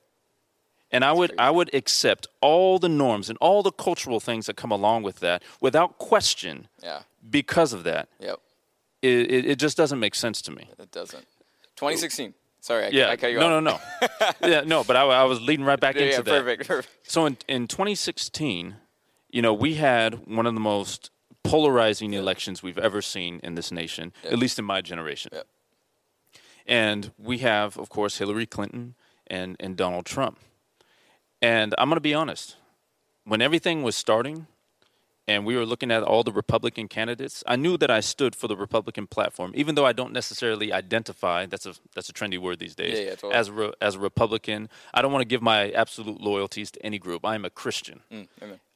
[0.92, 4.56] And I would I would accept all the norms and all the cultural things that
[4.58, 7.04] come along with that without question Yeah.
[7.30, 8.10] because of that.
[8.20, 8.40] Yep.
[9.02, 10.70] It, it, it just doesn't make sense to me.
[10.78, 11.26] It doesn't.
[11.78, 12.34] 2016.
[12.60, 13.10] Sorry, I, Yeah.
[13.10, 13.64] I cut you no, off.
[13.64, 14.48] no, no.
[14.48, 16.44] yeah, no, but I, I was leading right back Yeah, into yeah, that.
[16.44, 16.68] perfect.
[16.68, 17.10] perfect.
[17.10, 18.76] So in, in 2016,
[19.32, 21.10] you know, we had one of the most
[21.44, 24.34] polarizing elections we've ever seen in this nation, Yep.
[24.34, 25.32] at least in my generation.
[25.34, 25.48] Yep.
[26.68, 28.96] And we have, of course, Hillary Clinton
[29.28, 30.40] and, and Donald Trump.
[31.42, 32.56] And I'm going to be honest,
[33.26, 34.46] when everything was starting
[35.28, 38.48] and we were looking at all the Republican candidates, I knew that I stood for
[38.48, 41.46] the Republican platform, even though I don't necessarily identify.
[41.48, 42.98] That's a that's a trendy word these days.
[43.00, 43.34] Yeah, yeah, totally.
[43.34, 47.00] As a, as a Republican, I don't want to give my absolute loyalties to any
[47.00, 47.26] group.
[47.26, 48.02] I am a Christian.
[48.12, 48.28] Mm.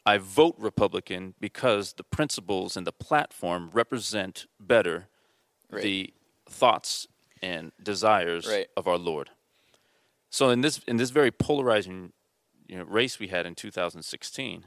[0.05, 5.07] I vote Republican because the principles and the platform represent better
[5.71, 5.81] Right.
[5.81, 6.13] the
[6.47, 7.07] thoughts
[7.41, 8.67] and desires Right.
[8.77, 9.31] of our Lord.
[10.29, 12.13] So in this in this very polarizing
[12.67, 14.65] you know, race we had in 2016,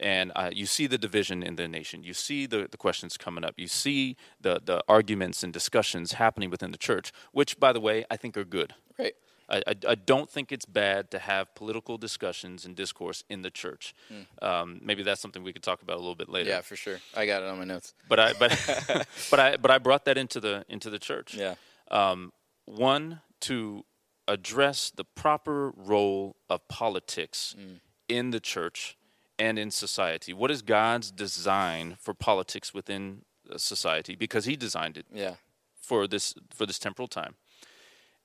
[0.00, 3.44] and uh, you see the division in the nation, you see the, the questions coming
[3.44, 7.80] up, you see the the arguments and discussions happening within the church, which by the
[7.80, 8.74] way I think are good.
[8.98, 9.14] Right.
[9.52, 13.50] I, I, I don't think it's bad to have political discussions and discourse in the
[13.50, 13.94] church.
[14.40, 16.48] Um, maybe that's something we could talk about a little bit later.
[16.48, 16.98] Yeah, for sure.
[17.14, 17.94] I got it on my notes.
[18.08, 18.50] But I but
[19.30, 21.34] but I but I brought that into the into the church.
[21.34, 21.54] Yeah.
[21.90, 22.32] Um,
[22.64, 23.84] one to
[24.28, 27.80] address the proper role of politics Mm.
[28.08, 28.96] in the church
[29.38, 30.32] and in society.
[30.32, 34.14] What is God's design for politics within uh, society?
[34.16, 35.34] Because He designed it Yeah.
[35.80, 37.34] for this for this temporal time,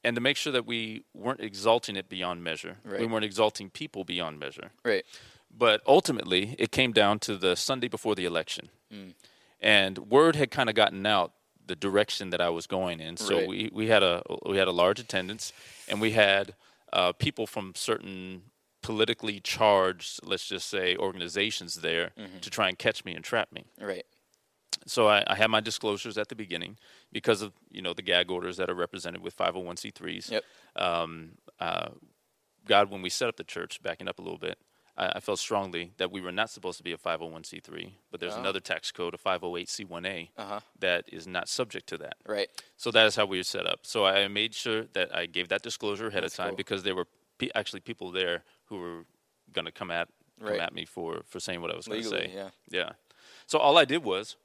[0.08, 2.78] and to make sure that we weren't exalting it beyond measure.
[3.02, 4.70] We weren't exalting people beyond measure.
[4.86, 5.06] Right.
[5.66, 8.70] But ultimately, it came down to the Sunday before the election,
[9.60, 11.34] and word had kind of gotten out
[11.66, 13.18] the direction that I was going in.
[13.18, 13.48] So Right.
[13.48, 15.52] we, we had a we had a large attendance,
[15.90, 16.56] and we had
[16.94, 18.44] uh, people from certain
[18.82, 23.66] politically charged, let's just say, organizations there to try and catch me and trap me.
[23.82, 24.06] Right.
[24.86, 26.78] So I, I had my disclosures at the beginning
[27.12, 30.32] because of you know the gag orders that are represented with 501c3s.
[30.32, 30.44] Yep.
[30.76, 31.90] Um, uh,
[32.66, 34.58] God, when we set up the church, backing up a little bit,
[34.98, 38.34] I, I felt strongly that we were not supposed to be a 501c3, but there's
[38.36, 38.40] Oh.
[38.40, 40.60] another tax code, a 508c1a, Uh-huh.
[40.80, 42.16] that is not subject to that.
[42.26, 42.50] Right.
[42.76, 43.80] So that is how we were set up.
[43.86, 46.58] So I made sure that I gave that disclosure ahead That's of time cool.
[46.58, 49.06] because there were pe- actually people there who were
[49.54, 50.10] going to come at
[50.40, 50.60] come Right.
[50.60, 52.32] at me for for saying what I was going to say.
[52.32, 52.50] yeah.
[52.70, 52.92] Yeah.
[53.48, 54.36] So all I did was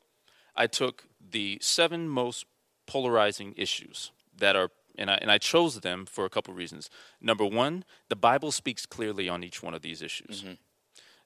[0.55, 2.47] I took the seven most
[2.87, 6.91] polarizing issues that are and I, and I chose them for a couple reasons.
[7.19, 10.43] Number one, the Bible speaks clearly on each one of these issues.
[10.43, 10.53] Mm-hmm.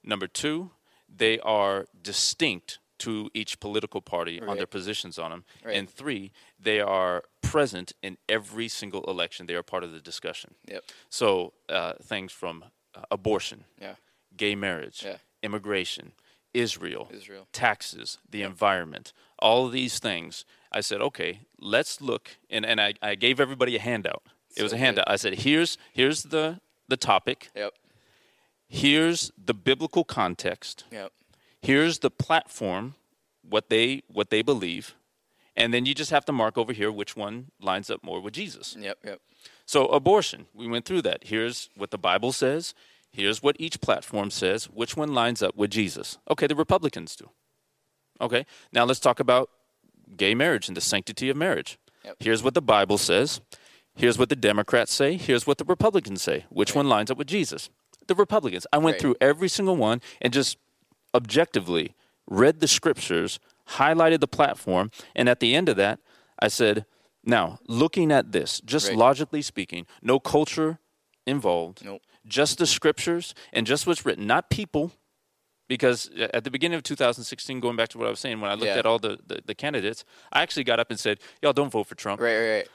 [0.03, 0.71] Number two,
[1.13, 5.43] they are distinct to each political party on their positions on them.
[5.63, 5.75] Right.
[5.75, 9.45] And three, they are present in every single election.
[9.45, 10.55] They are part of the discussion.
[10.67, 10.83] Yep.
[11.09, 13.95] So uh, things from uh, abortion, Yeah.
[14.35, 15.17] gay marriage, Yeah.
[15.43, 16.13] immigration,
[16.59, 17.47] Israel, Israel.
[17.53, 20.45] taxes, the environment, all of these things.
[20.71, 24.23] I said, okay, let's look, and, and I, I gave everybody a handout.
[24.55, 24.85] It was So a good.
[24.85, 25.09] handout.
[25.09, 27.49] I said, here's here's the the topic.
[27.55, 27.73] Yep.
[28.67, 30.83] Here's the biblical context.
[30.91, 31.11] Yep.
[31.61, 32.95] Here's the platform,
[33.47, 34.95] what they what they believe,
[35.55, 38.33] and then you just have to mark over here which one lines up more with
[38.33, 38.75] Jesus.
[38.79, 38.97] Yep.
[39.05, 39.19] Yep.
[39.65, 41.25] So abortion, we went through that.
[41.25, 42.73] Here's what the Bible says.
[43.17, 44.65] Here's what each platform says.
[44.65, 46.19] Which one lines up with Jesus?
[46.29, 47.31] Okay, the Republicans do.
[48.21, 49.49] Okay, now let's talk about
[50.15, 51.79] gay marriage and the sanctity of marriage.
[52.05, 52.17] Yep.
[52.19, 53.41] Here's what the Bible says.
[53.95, 55.17] Here's what the Democrats say.
[55.17, 56.45] Here's what the Republicans say.
[56.49, 57.71] Which one lines up with Jesus?
[58.05, 58.67] The Republicans.
[58.71, 59.01] I went Right.
[59.01, 60.57] through every single one and just
[61.15, 61.95] objectively
[62.27, 65.99] read the scriptures, highlighted the platform, and at the end of that,
[66.39, 66.85] I said,
[67.23, 68.97] now, looking at this, just Right.
[68.97, 70.77] logically speaking, no culture
[71.25, 72.01] involved, Nope.
[72.27, 74.91] Just the scriptures and just what's written, not people.
[75.69, 78.53] Because at the beginning of 2016, going back to what I was saying, when I
[78.53, 78.77] looked Yeah.
[78.77, 81.87] at all the, the, the candidates, I actually got up and said, Y'all don't vote
[81.87, 82.21] for Trump.
[82.21, 82.37] Right.
[82.37, 82.49] Right.
[82.55, 82.67] Right.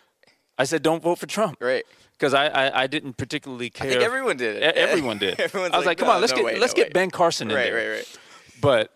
[0.58, 1.56] I said, Don't vote for Trump.
[1.60, 1.84] Right.
[2.12, 3.86] Because I, I, I didn't particularly care.
[3.88, 4.76] I think everyone did it.
[4.76, 5.40] Everyone did.
[5.40, 6.92] Everyone's I was like, come "No, on, let's no get way, let's no get way."
[6.92, 7.72] Ben Carson in Right.
[7.72, 7.90] there.
[7.92, 7.96] Right.
[7.96, 8.18] Right.
[8.60, 8.92] But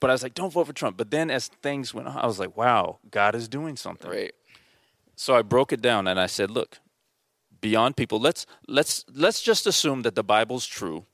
[0.00, 0.96] but I was like, don't vote for Trump.
[0.98, 4.10] But then as things went on, I was like, wow, God is doing something.
[4.10, 4.32] Right.
[5.16, 6.78] So I broke it down and I said, look,
[7.60, 11.06] beyond people, let's let's let's just assume that the Bible's true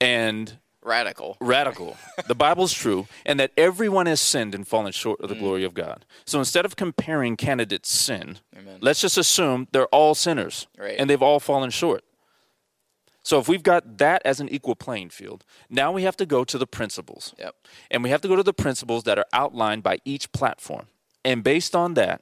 [0.00, 1.38] and Radical.
[1.40, 1.96] radical.
[2.28, 5.40] the Bible's true and that everyone has sinned and fallen short of the mm.
[5.40, 6.04] glory of God.
[6.26, 8.78] So instead of comparing candidates' sin, Amen.
[8.82, 10.96] let's just assume they're all sinners Right.
[10.98, 12.04] and they've all fallen short.
[13.22, 16.44] So if we've got that as an equal playing field, now we have to go
[16.44, 17.34] to the principles.
[17.38, 17.54] Yep.
[17.90, 20.88] And we have to go to the principles that are outlined by each platform.
[21.24, 22.20] And based on that,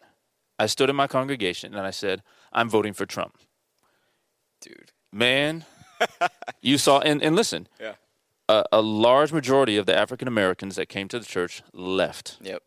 [0.60, 2.22] I stood in my congregation and I said,
[2.52, 3.36] I'm voting for Trump.
[4.62, 4.92] Dude.
[5.12, 5.64] Man,
[6.62, 7.94] you saw, and, and listen, Yeah.
[8.48, 12.38] a, a large majority of the African Americans that came to the church left.
[12.40, 12.62] Yep.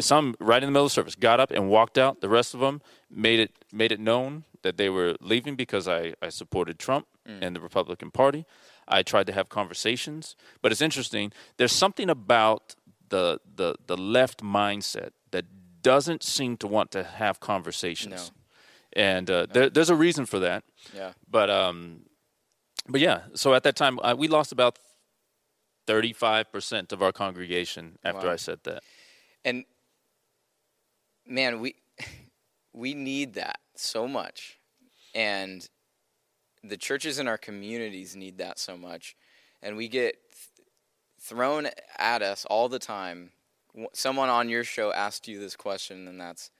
[0.00, 2.20] Some right in the middle of the service got up and walked out.
[2.20, 6.12] The rest of them made it made it known that they were leaving because I,
[6.20, 7.38] I supported Trump mm.
[7.40, 8.44] and the Republican Party.
[8.86, 11.32] I tried to have conversations, but it's interesting.
[11.56, 12.74] There's something about
[13.08, 15.46] the the the left mindset that
[15.82, 18.30] doesn't seem to want to have conversations,
[18.94, 20.64] and uh, there, there's a reason for that.
[20.94, 21.12] Yeah.
[21.30, 22.02] But um,
[22.88, 23.22] but yeah.
[23.34, 24.78] So at that time, uh, we lost about
[25.86, 28.32] thirty five percent of our congregation after Wow.
[28.32, 28.82] I said that.
[29.44, 29.64] And
[31.26, 31.76] man, we
[32.72, 34.58] we need that so much.
[35.14, 35.68] And
[36.64, 39.16] the churches in our communities need that so much.
[39.62, 40.66] And we get th-
[41.20, 43.30] thrown at us all the time.
[43.92, 46.50] Someone on your show asked you this question and that's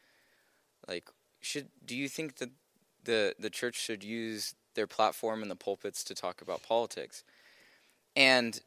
[0.89, 1.09] like
[1.43, 2.51] should do you think that
[3.05, 7.25] the the church should use their platform and the pulpits to talk about politics?
[8.17, 8.59] And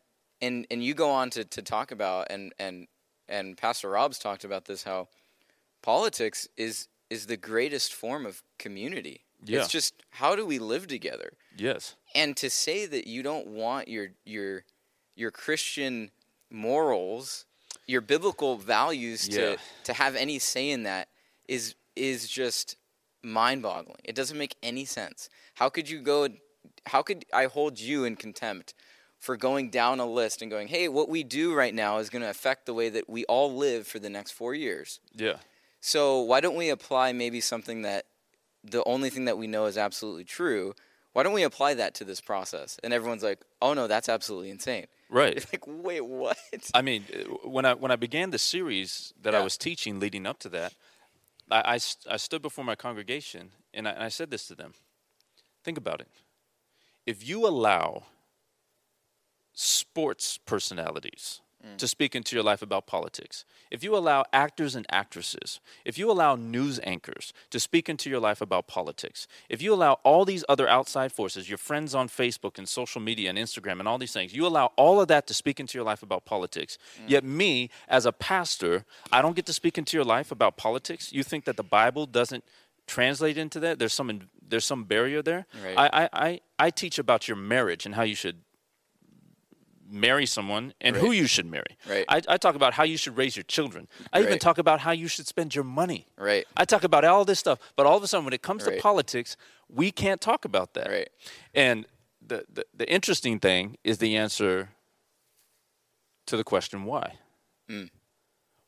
[0.41, 2.87] and and you go on to, to talk about and, and
[3.27, 5.07] and Pastor Rob's talked about this how
[5.81, 9.21] politics is is the greatest form of community.
[9.43, 9.59] Yeah.
[9.59, 11.33] It's just how do we live together?
[11.55, 11.95] Yes.
[12.15, 14.63] And to say that you don't want your your
[15.15, 16.11] your Christian
[16.51, 17.45] morals,
[17.87, 19.37] your biblical values Yeah.
[19.37, 21.07] to to have any say in that
[21.47, 22.77] is is just
[23.23, 24.01] mind-boggling.
[24.03, 25.29] It doesn't make any sense.
[25.55, 26.27] How could you go
[26.87, 28.73] how could I hold you in contempt
[29.19, 32.21] for going down a list and going, "Hey, what we do right now is going
[32.21, 35.37] to affect the way that we all live for the next 4 years." Yeah.
[35.79, 38.05] So why don't we apply maybe something that
[38.63, 40.73] the only thing that we know is absolutely true?
[41.13, 42.77] Why don't we apply that to this process?
[42.83, 45.37] And everyone's like, "Oh no, that's absolutely insane." Right.
[45.37, 46.37] It's like, wait, what?
[46.73, 47.03] I mean,
[47.43, 50.73] when I when I began the series that I was teaching leading up to that,
[51.51, 51.79] I, I,
[52.09, 54.73] I stood before my congregation and I, and I said this to them.
[55.63, 56.09] Think about it.
[57.05, 58.03] If you allow
[59.53, 61.77] sports personalities Mm.
[61.77, 66.11] to speak into your life about politics, if you allow actors and actresses, if you
[66.11, 70.43] allow news anchors to speak into your life about politics, if you allow all these
[70.47, 74.13] other outside forces, your friends on Facebook and social media and Instagram and all these
[74.13, 76.77] things, you allow all of that to speak into your life about politics.
[77.01, 77.09] Mm.
[77.09, 81.11] Yet, me, as a pastor, I don't get to speak into your life about politics.
[81.11, 82.43] You think that the Bible doesn't
[82.85, 83.79] translate into that?
[83.79, 85.47] There's some, there's some barrier there.
[85.63, 85.77] Right.
[85.77, 88.37] I, I, I, I teach about your marriage and how you should
[89.89, 91.77] marry someone and who you should marry.
[91.87, 92.05] Right.
[92.09, 93.87] I, I talk about how you should raise your children.
[94.11, 96.07] I even talk about how you should spend your money.
[96.17, 96.45] Right.
[96.57, 98.79] I talk about all this stuff, but all of a sudden, when it comes to
[98.79, 99.37] politics,
[99.69, 100.89] we can't talk about that.
[100.89, 101.09] Right.
[101.53, 101.85] And
[102.25, 104.69] the, the the interesting thing is the answer
[106.27, 107.15] to the question why.
[107.69, 107.89] Mm.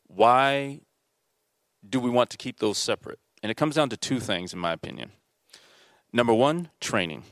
[0.06, 0.80] Why
[1.88, 3.18] do we want to keep those separate?
[3.42, 5.12] And it comes down to two things, in my opinion.
[6.12, 7.24] Number one, training.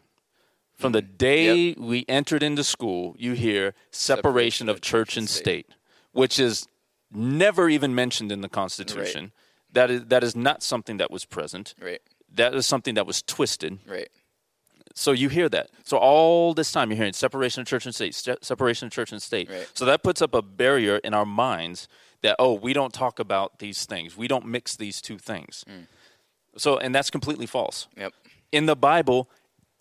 [0.76, 5.68] From the day we entered into school, you hear separation, of church and state,
[6.12, 6.68] which is
[7.10, 9.32] never even mentioned in the Constitution.
[9.72, 11.74] That is that is not something that was present.
[11.80, 12.02] Right.
[12.34, 13.78] That is something that was twisted.
[13.86, 14.08] Right.
[14.94, 15.70] So you hear that.
[15.84, 19.12] So all this time you're hearing separation of church and state, se- separation of church
[19.12, 19.50] and state.
[19.50, 19.68] Right.
[19.74, 21.88] So that puts up a barrier in our minds
[22.22, 24.16] that oh, we don't talk about these things.
[24.16, 25.64] We don't mix these two things.
[25.68, 25.86] Mm.
[26.58, 27.88] So and that's completely false.
[27.96, 28.12] Yep.
[28.52, 29.28] In the Bible,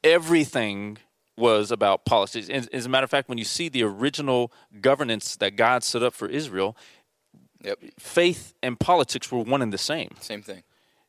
[0.06, 0.98] everything
[1.38, 2.50] was about policies.
[2.50, 6.02] As, as a matter of fact, when you see the original governance that God set
[6.04, 6.78] up for Israel,
[7.64, 7.80] Yep.
[8.00, 10.62] faith and politics were one and the same Same thing.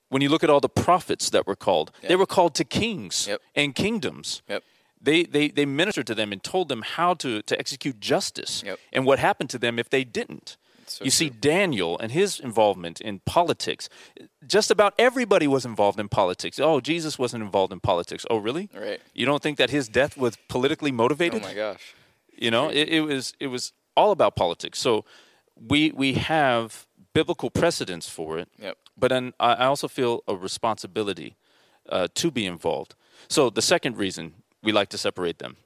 [0.09, 3.26] when you look at all the prophets that were called, they were called to kings
[3.28, 3.40] Yep.
[3.54, 4.42] and kingdoms.
[4.48, 4.62] Yep.
[4.98, 8.78] They, they, they ministered to them and told them how to, to execute justice Yep.
[8.94, 10.56] and what happened to them if they didn't.
[10.87, 13.88] So you see Daniel and his involvement in politics.
[14.46, 16.59] Just about everybody was involved in politics.
[16.59, 18.25] Oh, Jesus wasn't involved in politics.
[18.31, 18.68] Oh, really?
[18.75, 19.01] Right.
[19.14, 21.42] You don't think that his death was politically motivated?
[21.42, 21.94] Oh my gosh.
[22.37, 24.79] You know, it, it was it was all about politics.
[24.79, 25.05] So
[25.57, 28.49] we we have biblical precedents for it.
[28.59, 28.77] Yep.
[28.96, 31.37] But then I I also feel a responsibility
[31.88, 32.94] uh, to be involved.
[33.29, 35.57] So the second reason we like to separate them.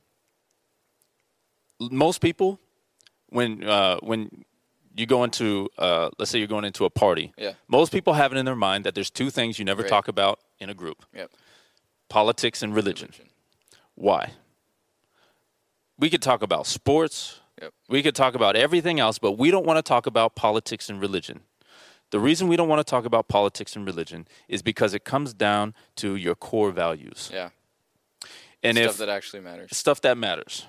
[1.81, 2.61] Most people,
[3.31, 4.45] when uh, when
[4.97, 7.53] you go into uh, let's say you're going into a party, Yeah.
[7.69, 9.89] most people have it in their mind that there's two things you never Right.
[9.89, 11.31] talk about in a group: Yep.
[12.09, 13.13] politics and religion.
[13.95, 14.33] Why?
[15.99, 17.41] We could talk about sports.
[17.61, 17.75] Yep.
[17.89, 21.01] We could talk about everything else, but we don't want to talk about politics and
[21.01, 21.41] religion.
[22.11, 25.33] The reason we don't want to talk about politics and religion is because it comes
[25.35, 27.31] down to your core values.
[27.33, 27.51] Yeah.
[28.63, 29.77] And Stuff if that actually matters.
[29.77, 30.67] stuff that matters.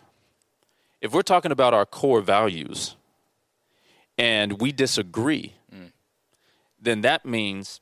[1.01, 2.95] If we're talking about our core values
[4.21, 5.91] and we disagree, Mm.
[6.79, 7.81] then that means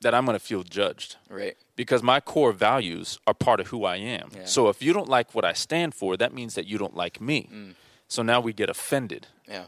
[0.00, 1.56] that I'm going to feel judged Right.
[1.76, 4.30] because my core values are part of who I am.
[4.34, 4.44] Yeah.
[4.46, 7.20] So if you don't like what I stand for, that means that you don't like
[7.20, 7.48] me.
[7.52, 7.74] Mm.
[8.08, 9.28] So now we get offended.
[9.46, 9.66] Yeah.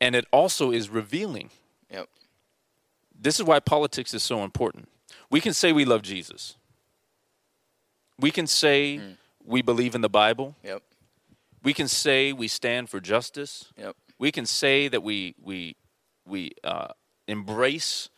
[0.00, 1.50] And it also is revealing.
[1.90, 2.08] Yep.
[3.14, 4.88] This is why politics is so important.
[5.30, 6.56] We can say we love Jesus.
[8.18, 9.16] We can say Mm.
[9.44, 10.56] we believe in the Bible.
[10.64, 10.82] Yep.
[11.62, 13.66] We can say we stand for justice.
[13.76, 13.96] Yep.
[14.22, 15.74] We can say that we we
[16.24, 16.92] we uh,
[17.26, 18.08] embrace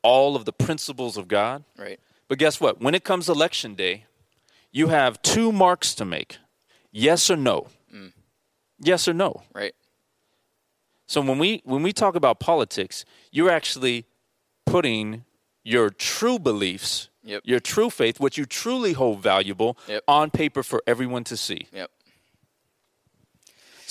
[0.00, 1.64] all of the principles of God.
[1.76, 1.98] Right.
[2.28, 2.80] But guess what?
[2.80, 4.04] When it comes election day,
[4.70, 6.38] you have two marks to make:
[6.92, 7.66] yes or no.
[7.92, 8.12] Mm.
[8.78, 9.42] Yes or no.
[9.52, 9.74] Right.
[11.08, 14.04] So when we when we talk about politics, you're actually
[14.64, 15.24] putting
[15.64, 17.42] your true beliefs, Yep.
[17.44, 20.04] your true faith, what you truly hold valuable, Yep.
[20.06, 21.66] on paper for everyone to see.
[21.72, 21.90] Yep.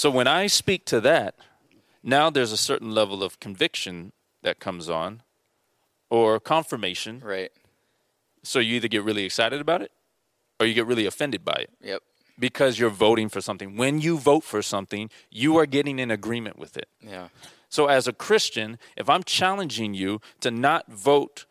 [0.02, 1.36] So when I speak to that,
[2.02, 5.22] now there's a certain level of conviction that comes on
[6.10, 7.20] or confirmation.
[7.24, 7.52] Right.
[8.42, 9.92] So you either get really excited about it
[10.60, 12.02] or you get really offended by it Yep.
[12.40, 13.78] because you're voting for something.
[13.78, 16.88] When you vote for something, you are getting in agreement with it.
[17.00, 17.28] Yeah.
[17.70, 21.46] So as a Christian, if I'm challenging you to not vote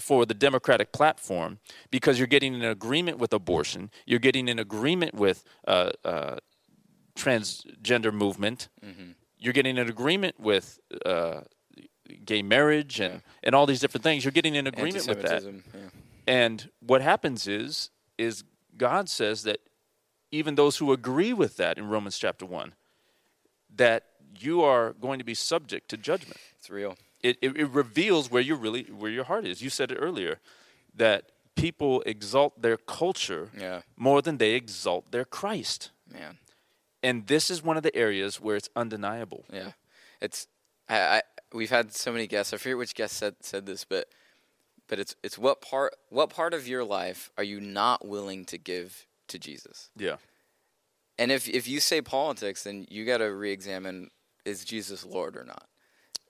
[0.00, 1.58] for the Democratic platform
[1.90, 6.36] because you're getting an agreement with abortion, you're getting an agreement with uh, uh,
[7.24, 9.10] transgender movement, Mm-hmm.
[9.38, 11.40] you're getting an agreement with uh,
[12.24, 14.24] gay marriage and, and all these different things.
[14.24, 15.42] You're getting an agreement with that.
[15.44, 15.80] Yeah.
[16.26, 18.44] And what happens is is
[18.76, 19.58] God says that
[20.30, 22.72] even those who agree with that in Romans chapter 1
[23.76, 24.02] that
[24.38, 26.38] you are going to be subject to judgment.
[26.58, 26.96] It's real.
[27.22, 29.60] It, it, it reveals where you really where your heart is.
[29.62, 30.38] You said it earlier
[30.94, 31.24] that
[31.56, 33.82] people exalt their culture Yeah.
[33.96, 35.90] more than they exalt their Christ.
[36.12, 36.38] Man.
[37.02, 39.44] And this is one of the areas where it's undeniable.
[39.52, 39.72] Yeah,
[40.20, 40.46] it's
[40.88, 42.52] I, I we've had so many guests.
[42.52, 44.08] I forget which guest said said this, but
[44.88, 48.58] but it's it's what part what part of your life are you not willing to
[48.58, 49.90] give to Jesus?
[49.96, 50.16] Yeah.
[51.18, 54.10] And if if you say politics, then you got to reexamine:
[54.44, 55.66] is Jesus Lord or not?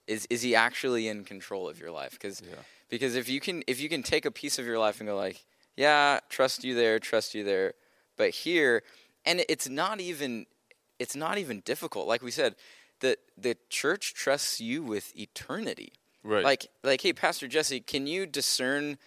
[0.07, 2.11] Is is he actually in control of your life?
[2.11, 2.55] Because Yeah.
[2.89, 5.15] because if you can if you can take a piece of your life and go
[5.15, 5.43] like,
[5.75, 7.73] yeah, trust you there, trust you there,
[8.17, 8.83] but here,
[9.25, 10.45] and it's not even
[11.01, 12.07] it's not even difficult.
[12.07, 12.55] Like we said,
[12.99, 15.93] the the church trusts you with eternity.
[16.23, 16.43] Right.
[16.43, 18.97] Like like hey, Pastor Jesse, can you discern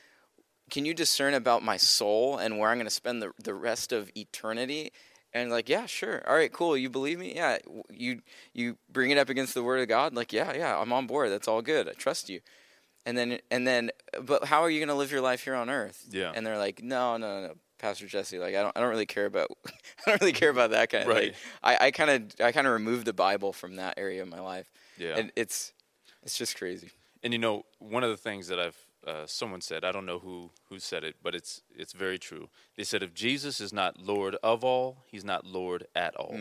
[0.71, 3.93] can you discern about my soul and where I'm going to spend the the rest
[3.93, 4.93] of eternity?
[5.33, 6.23] And like, yeah, sure.
[6.29, 6.77] All right, cool.
[6.77, 7.35] You believe me?
[7.35, 7.59] Yeah.
[7.91, 10.15] You you bring it up against the word of God?
[10.15, 11.31] Like, yeah, yeah, I'm on board.
[11.31, 11.89] That's all good.
[11.89, 12.41] I trust you.
[13.07, 15.71] And then and then but how are you going to live your life here on
[15.71, 16.07] earth?
[16.11, 16.33] Yeah.
[16.35, 19.27] And they're like, "No, no, no, Pastor Jesse, like I don't I don't really care
[19.27, 21.35] about I don't really care about that kind Right.
[21.63, 24.29] like I I kind of I kind of removed the Bible from that area of
[24.29, 24.71] my life.
[24.97, 25.17] Yeah.
[25.19, 25.75] And it's
[26.23, 26.91] it's just crazy.
[27.23, 30.19] And you know, one of the things that I've uh, someone said, I don't know
[30.19, 32.49] who who said it, but it's it's very true.
[32.77, 36.33] They said if Jesus is not Lord of all, he's not Lord at all.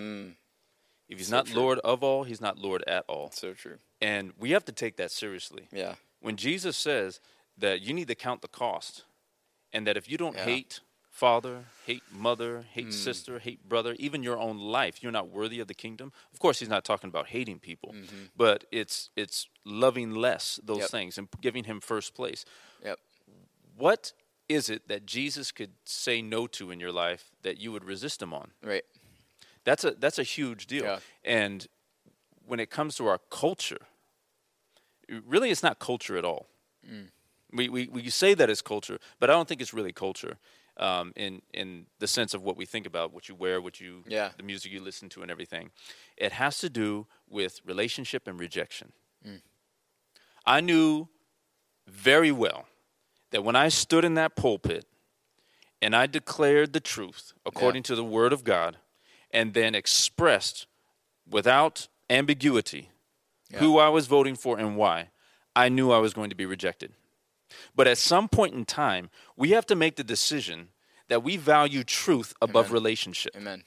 [1.10, 1.60] If he's So not true.
[1.62, 3.32] Lord of all, he's not Lord at all.
[3.32, 3.80] So true.
[4.02, 5.68] And we have to take that seriously.
[5.74, 5.96] Yeah.
[6.22, 7.20] When Jesus says
[7.58, 9.04] that you need to count the cost,
[9.74, 10.46] and that if you don't Yeah.
[10.46, 10.80] hate
[11.14, 15.68] father, hate mother, hate sister, hate brother, even your own life, you're not worthy of
[15.68, 16.12] the kingdom.
[16.34, 17.94] Of course, he's not talking about hating people,
[18.36, 20.90] but it's it's loving less those Yep.
[20.90, 22.46] things and giving him first place.
[22.84, 23.00] Yep.
[23.78, 24.14] What
[24.50, 28.20] is it that Jesus could say no to in your life that you would resist
[28.22, 28.52] him on?
[28.64, 28.86] Right.
[29.66, 30.84] That's a that's a huge deal.
[30.84, 31.00] Yeah.
[31.24, 31.68] And
[32.46, 33.86] when it comes to our culture,
[35.28, 36.48] really, it's not culture at all.
[36.86, 37.10] Mm.
[37.52, 40.38] We, we we say that it's culture, but I don't think it's really culture.
[40.78, 44.04] Um, in in the sense of what we think about, what you wear, what you,
[44.08, 44.32] Yeah.
[44.38, 45.70] the music you listen to, and everything,
[46.18, 48.92] it has to do with relationship and rejection.
[49.24, 49.42] Mm.
[50.48, 51.10] I knew
[51.88, 52.66] very well
[53.30, 54.86] that when I stood in that pulpit
[55.82, 58.78] and I declared the truth according to the Word of God,
[59.32, 60.66] and then expressed
[61.30, 62.90] without ambiguity
[63.50, 63.60] Yeah.
[63.60, 65.12] who I was voting for and why,
[65.56, 66.94] I knew I was going to be rejected.
[67.76, 70.70] But at some point in time, we have to make the decision
[71.10, 72.74] that we value truth above Amen.
[72.74, 73.36] relationship.
[73.36, 73.64] Amen.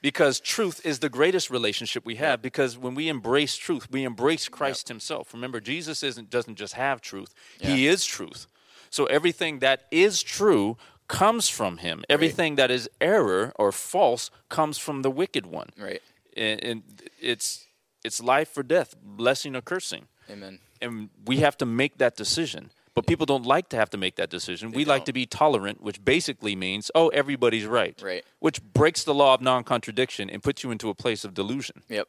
[0.00, 4.48] because truth is the greatest relationship we have because when we embrace truth we embrace
[4.48, 5.34] christ himself.
[5.34, 7.34] Remember jesus isn't doesn't just have truth.
[7.60, 8.46] He is truth.
[8.90, 10.76] So everything that is true
[11.08, 12.04] comes from him.
[12.08, 15.70] Everything that is error or false comes from the wicked one.
[15.78, 16.02] Right.
[16.36, 16.82] and, and
[17.20, 17.66] it's
[18.04, 20.06] it's life or death blessing or cursing.
[20.30, 20.60] Amen.
[20.80, 22.70] and we have to make that decision
[23.08, 24.70] people don't like to have to make that decision.
[24.70, 25.06] we like don't.
[25.06, 28.00] to be tolerant, which basically means, oh, everybody's right.
[28.04, 28.24] Right.
[28.38, 31.82] Which breaks the law of non contradiction and puts you into a place of delusion.
[31.88, 32.08] Yep.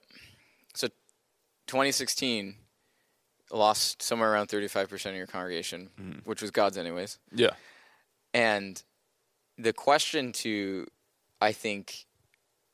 [0.76, 0.88] So
[1.68, 2.56] 2016
[3.52, 6.20] lost somewhere around 35% of your congregation, Mm-hmm.
[6.30, 7.18] which was God's anyways.
[7.34, 7.52] Yeah.
[8.34, 8.82] And
[9.58, 10.86] the question to,
[11.42, 12.06] I think,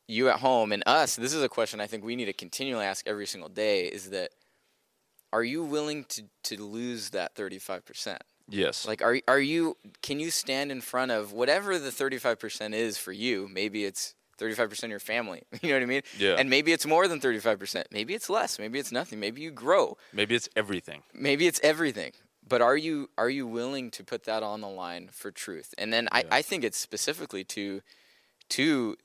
[0.07, 2.85] you at home and us, this is a question I think we need to continually
[2.85, 4.31] ask every single day is that
[5.35, 8.19] are you willing to, to lose that 35%?
[8.47, 8.87] Yes.
[8.87, 13.11] Like, are, are you, can you stand in front of whatever the 35% is for
[13.11, 13.49] you?
[13.51, 15.43] Maybe it's 35% of your family.
[15.61, 16.01] You know what I mean?
[16.17, 16.35] Yeah.
[16.39, 17.83] And maybe it's more than 35%.
[17.91, 18.57] Maybe it's less.
[18.59, 19.19] Maybe it's nothing.
[19.19, 19.97] Maybe you grow.
[20.13, 21.03] Maybe it's everything.
[21.13, 22.13] Maybe it's everything.
[22.47, 25.73] But are you are you willing to put that on the line for truth?
[25.77, 27.81] And then I, I think it's specifically to
[28.49, 28.97] to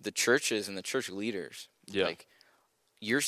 [0.00, 1.68] the churches and the church leaders.
[1.86, 2.06] Yeah.
[2.06, 2.26] Like
[3.00, 3.22] you're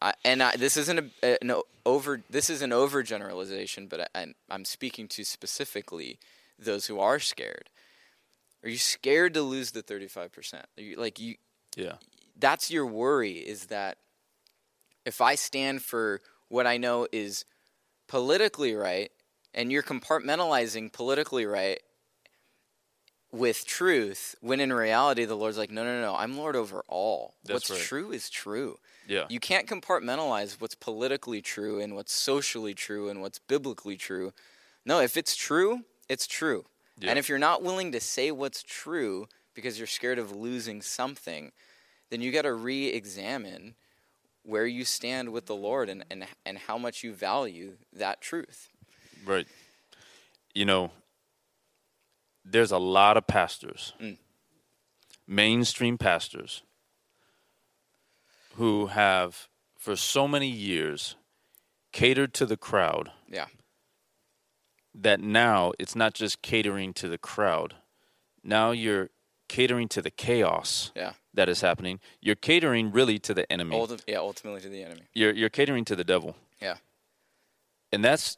[0.00, 4.64] I, and I, this isn't a, an over this is an overgeneralization, but I, I'm,
[4.64, 6.18] speaking to specifically
[6.58, 7.70] those who are scared.
[8.62, 10.62] Are you scared to lose the 35%?
[10.76, 11.36] You, like you
[11.76, 11.94] Yeah.
[12.38, 13.98] that's your worry is that
[15.04, 17.44] if I stand for what I know is
[18.08, 19.10] politically right
[19.54, 21.80] and you're compartmentalizing politically right
[23.30, 27.34] with truth when in reality the Lord's like no no no I'm Lord over all
[27.44, 27.80] That's what's right.
[27.80, 28.78] true is true
[29.08, 29.24] Yeah.
[29.28, 34.32] you can't compartmentalize what's politically true and what's socially true and what's biblically true
[34.84, 36.64] No, if it's true, it's true.
[36.98, 37.10] Yeah.
[37.10, 41.52] And if you're not willing to say what's true because you're scared of losing something,
[42.10, 43.74] then you got to re examine
[44.44, 48.68] where you stand with the Lord and, and, and how much you value that truth.
[49.26, 49.46] Right.
[50.54, 50.90] You know,
[52.44, 54.16] there's a lot of pastors, Mm.
[55.26, 56.62] mainstream pastors,
[58.58, 59.48] who have,
[59.78, 61.16] for so many years,
[61.92, 63.46] catered to the crowd Yeah.
[64.94, 67.74] that now it's not just catering to the crowd.
[68.42, 69.10] Now you're
[69.48, 71.14] catering to the chaos Yeah.
[71.34, 72.00] that is happening.
[72.20, 73.76] You're catering really to the enemy.
[73.76, 75.02] Ulti- yeah, ultimately to the enemy.
[75.14, 76.36] You're, you're catering to the devil.
[76.60, 76.76] Yeah.
[77.92, 78.36] And that's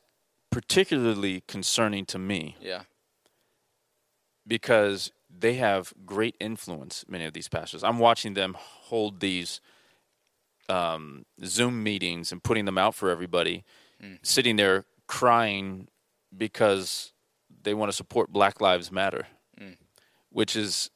[0.50, 2.82] particularly concerning to me Yeah.
[4.46, 7.82] because they have great influence, many of these pastors.
[7.84, 9.60] I'm watching them hold these
[10.70, 13.64] um, Zoom meetings and putting them out for everybody,
[14.22, 15.88] sitting there crying
[16.36, 17.12] because
[17.62, 19.26] they want to support Black Lives Matter,
[20.30, 20.90] which is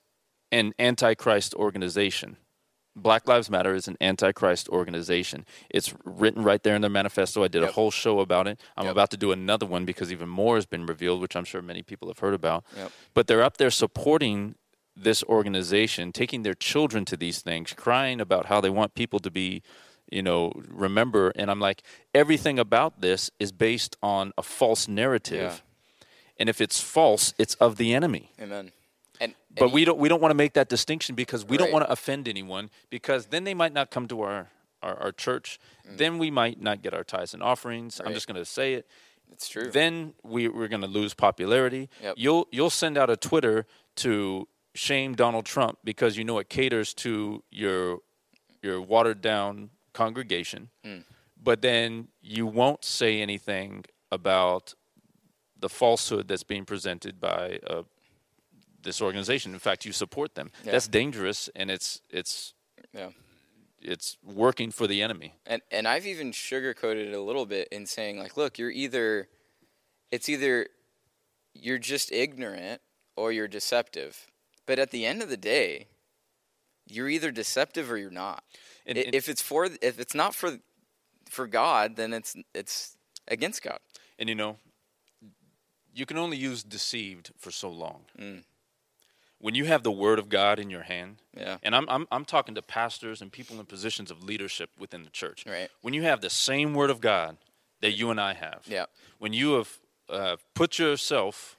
[0.53, 2.37] an antichrist organization.
[2.97, 5.45] Black Lives Matter is an antichrist organization.
[5.69, 7.43] It's written right there in their manifesto.
[7.43, 8.61] I did a whole show about it.
[8.77, 8.93] I'm Yep.
[8.93, 11.83] about to do another one because even more has been revealed, which I'm sure many
[11.83, 12.65] people have heard about.
[12.77, 12.93] Yep.
[13.13, 14.55] But they're up there supporting
[14.97, 19.31] this organization, taking their children to these things, crying about how they want people to
[19.31, 19.63] be,
[20.11, 21.31] you know, remember.
[21.37, 21.83] And I'm like,
[22.15, 25.63] everything about this is based on a false narrative.
[26.39, 28.33] And if it's false, it's of the enemy.
[28.41, 28.73] Amen.
[29.21, 31.73] And, But and we don't we don't want to make that distinction because we don't
[31.73, 34.49] want to offend anyone because then they might not come to our
[34.83, 35.59] our, our church.
[35.89, 38.01] Then we might not get our tithes and offerings.
[38.01, 38.15] I'm Mm.
[38.15, 38.87] Just going to say it.
[39.33, 39.71] it's true.
[39.71, 41.89] Then we we're going to lose popularity.
[42.03, 42.15] Yep.
[42.19, 43.67] You'll you'll send out a Twitter
[43.97, 47.99] to shame Donald Trump because you know it caters to your
[48.63, 50.71] your watered down congregation.
[50.85, 51.05] Mm.
[51.41, 54.75] But then you won't say anything about
[55.59, 57.83] the falsehood that's being presented by uh,
[58.83, 59.53] this organization.
[59.53, 60.51] In fact, you support them.
[60.65, 60.73] Yeah.
[60.73, 62.55] That's dangerous, and it's it's
[62.93, 63.11] yeah.
[63.83, 65.35] it's working for the enemy.
[65.47, 69.29] And and I've even sugarcoated it a little bit in saying like, look, you're either
[70.11, 70.69] it's either
[71.55, 72.81] you're just ignorant
[73.17, 74.27] or you're deceptive.
[74.67, 75.89] But at the end of the day,
[76.87, 78.45] you're either deceptive or you're not.
[78.87, 80.59] And- and- if it's for if it's not for
[81.29, 82.97] for God, then it's it's
[83.29, 83.79] against God.
[84.19, 84.59] And you know,
[85.95, 88.07] you can only use deceived for so long.
[88.19, 88.45] Mm.
[89.39, 91.59] When you have the word of God in your hand, Yeah.
[91.63, 95.11] and I'm, I'm I'm talking to pastors and people in positions of leadership within the
[95.11, 95.45] church.
[95.47, 95.71] Right.
[95.83, 97.37] When you have the same word of God
[97.81, 98.87] that you and I have, Yeah.
[99.19, 101.57] when you have uh, put yourself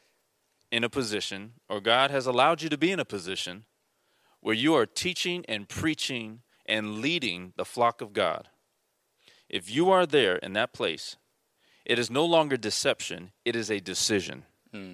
[0.75, 3.63] in a position, or God has allowed you to be in a position
[4.41, 8.49] where you are teaching and preaching and leading the flock of God,
[9.49, 11.15] if you are there in that place,
[11.85, 14.43] it is no longer deception, it is a decision.
[14.73, 14.93] Hmm.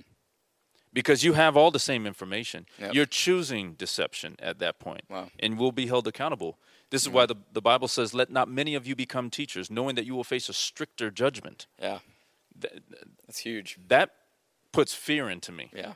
[0.93, 2.65] Because you have all the same information.
[2.77, 2.93] Yep.
[2.93, 5.29] You're choosing deception at that point Wow.
[5.39, 6.59] and will be held accountable.
[6.89, 9.95] This is why the, the Bible says, Let not many of you become teachers, knowing
[9.95, 11.65] that you will face a stricter judgment.
[11.81, 11.99] Yeah.
[12.61, 12.83] Th-
[13.25, 13.77] That's huge.
[13.87, 14.09] That
[14.71, 15.69] puts fear into me.
[15.75, 15.93] Yeah.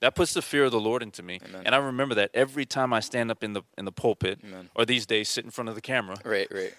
[0.00, 1.40] That puts the fear of the Lord into me.
[1.44, 1.62] Amen.
[1.64, 4.68] And I remember that every time I stand up in the in the pulpit Amen.
[4.74, 6.74] or these days sit in front of the camera, Right, right.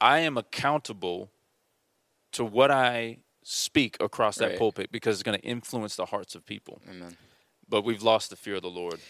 [0.00, 1.30] I am accountable
[2.32, 4.58] to what I speak across that Right.
[4.58, 6.80] pulpit because it's going to influence the hearts of people.
[6.88, 7.16] Amen.
[7.68, 9.00] But we've lost the fear of the Lord.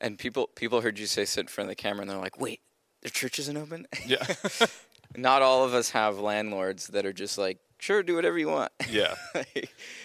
[0.00, 2.38] And people people heard you say sit in front of the camera and they're like,
[2.38, 2.60] "Wait,
[3.02, 4.24] the church isn't open?" Yeah.
[5.16, 8.72] Not all of us have landlords that are just like, "Sure, do whatever you want."
[8.90, 9.14] yeah.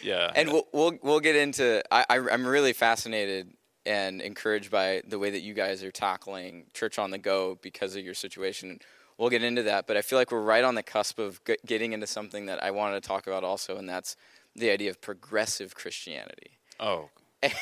[0.01, 0.31] Yeah.
[0.35, 1.81] and we'll, we'll we'll get into.
[1.91, 3.53] I, I I'm really fascinated
[3.85, 7.95] and encouraged by the way that you guys are tackling church on the go because
[7.95, 8.79] of your situation.
[9.17, 11.57] We'll get into that, but I feel like we're right on the cusp of g-
[11.65, 14.15] getting into something that I wanted to talk about also, and that's
[14.55, 16.57] the idea of progressive Christianity.
[16.79, 17.09] oh.
[17.43, 17.53] and,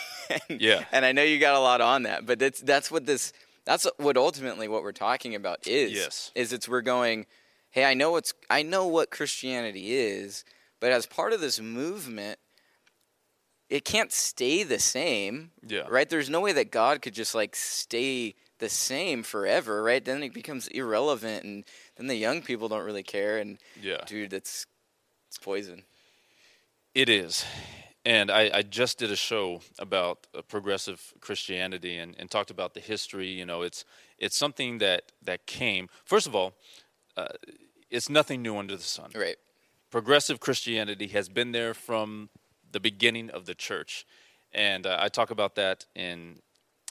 [0.62, 0.86] Yeah.
[0.92, 3.34] And I know you got a lot on that, but that's that's what this
[3.66, 5.92] that's what ultimately what we're talking about is.
[5.92, 6.32] Yes.
[6.36, 7.26] Is it's we're going,
[7.72, 10.46] hey, I know what's I know what Christianity is,
[10.80, 12.40] but as part of this movement,
[13.70, 15.52] it can't stay the same.
[15.66, 15.84] Yeah.
[15.90, 16.10] Right?
[16.10, 20.04] There's no way that God could just like stay the same forever, right?
[20.04, 21.64] Then it becomes irrelevant and
[21.96, 24.04] then the young people don't really care and Yeah.
[24.06, 24.68] dude, it's
[25.28, 25.84] it's poison.
[26.94, 27.46] It is.
[28.04, 32.74] And I, I just did a show about uh, progressive Christianity and, and talked about
[32.74, 33.28] the history.
[33.28, 33.86] You know, it's
[34.18, 35.88] it's something that, that came.
[36.04, 36.54] First of all,
[37.18, 37.28] uh,
[37.90, 39.12] it's nothing new under the sun.
[39.16, 39.38] Right.
[39.90, 42.30] Progressive Christianity has been there from
[42.72, 44.06] the beginning of the church,
[44.54, 46.40] and uh, I talk about that in,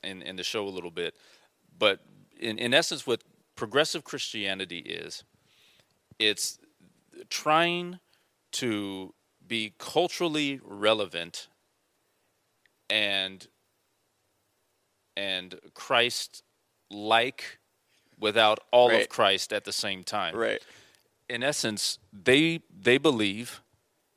[0.02, 1.14] in in the show a little bit.
[1.78, 2.00] But
[2.38, 3.24] in in essence, what
[3.56, 5.24] progressive Christianity is,
[6.18, 6.58] it's
[7.30, 8.00] trying
[8.52, 9.14] to
[9.46, 11.48] be culturally relevant
[12.90, 13.46] and
[15.16, 16.42] and Christ
[16.90, 17.59] like
[18.20, 19.02] without all Right.
[19.02, 20.36] of Christ at the same time.
[20.36, 20.62] Right.
[21.28, 23.62] In essence, they they believe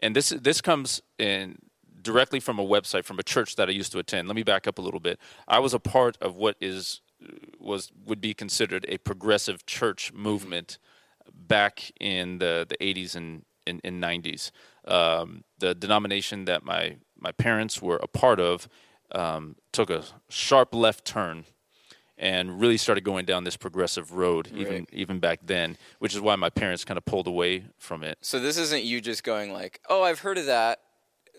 [0.01, 1.57] and this this comes in
[2.01, 4.27] directly from a website from a church that I used to attend.
[4.27, 5.19] Let me back up a little bit.
[5.47, 7.01] I was a part of what is
[7.59, 10.77] was would be considered a progressive church movement
[11.33, 14.51] back in the, the 80s and, in, and 90s.
[14.85, 18.67] Um, the denomination that my, my parents were a part of
[19.13, 21.45] um, took a sharp left turn
[22.17, 24.89] and really started going down this progressive road even Right.
[24.93, 28.17] even back then, which is why my parents kind of pulled away from it.
[28.21, 30.79] So this isn't you just going like, "Oh, I've heard of that.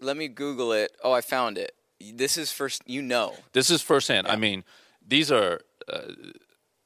[0.00, 0.90] Let me Google it.
[1.02, 2.82] Oh, I found it." This is first.
[2.86, 3.36] You know.
[3.52, 4.26] This is firsthand.
[4.26, 4.64] I mean,
[5.06, 5.60] these are.
[5.88, 6.12] Uh,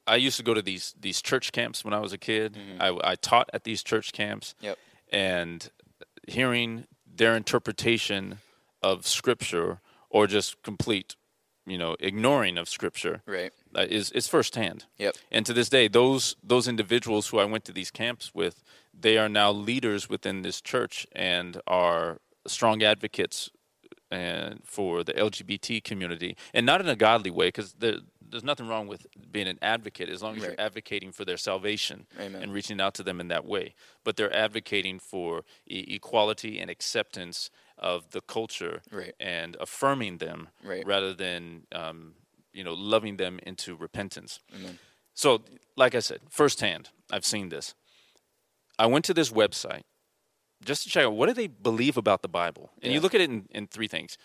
[0.07, 2.57] I used to go to these these church camps when I was a kid.
[2.80, 4.78] I, I taught at these church camps, Yep.
[5.11, 5.70] and
[6.26, 8.39] hearing their interpretation
[8.82, 9.80] of Scripture
[10.11, 11.16] or just complete,
[11.69, 13.53] you know, ignoring of Scripture Right.
[13.75, 14.87] uh, is is firsthand.
[14.99, 15.14] Yep.
[15.31, 18.62] And to this day, those those individuals who I went to these camps with,
[18.99, 23.51] they are now leaders within this church and are strong advocates
[24.11, 27.97] and for the LGBT community, and not in a godly way, because there,
[28.31, 30.49] there's nothing wrong with being an advocate as long as Right.
[30.53, 32.43] you're advocating for their salvation Amen.
[32.43, 33.75] and reaching out to them in that way.
[34.05, 39.14] But they're advocating for e- equality and acceptance of the culture Right.
[39.20, 40.87] and affirming them Right.
[40.87, 42.14] rather than um,
[42.53, 44.41] you know loving them into repentance.
[44.55, 44.79] Amen.
[45.14, 45.43] So,
[45.76, 47.74] like I said, firsthand, I've seen this.
[48.79, 49.83] I went to this website
[50.64, 53.20] just to check out what do they believe about the Bible, and you look at
[53.20, 54.16] it in, in three things.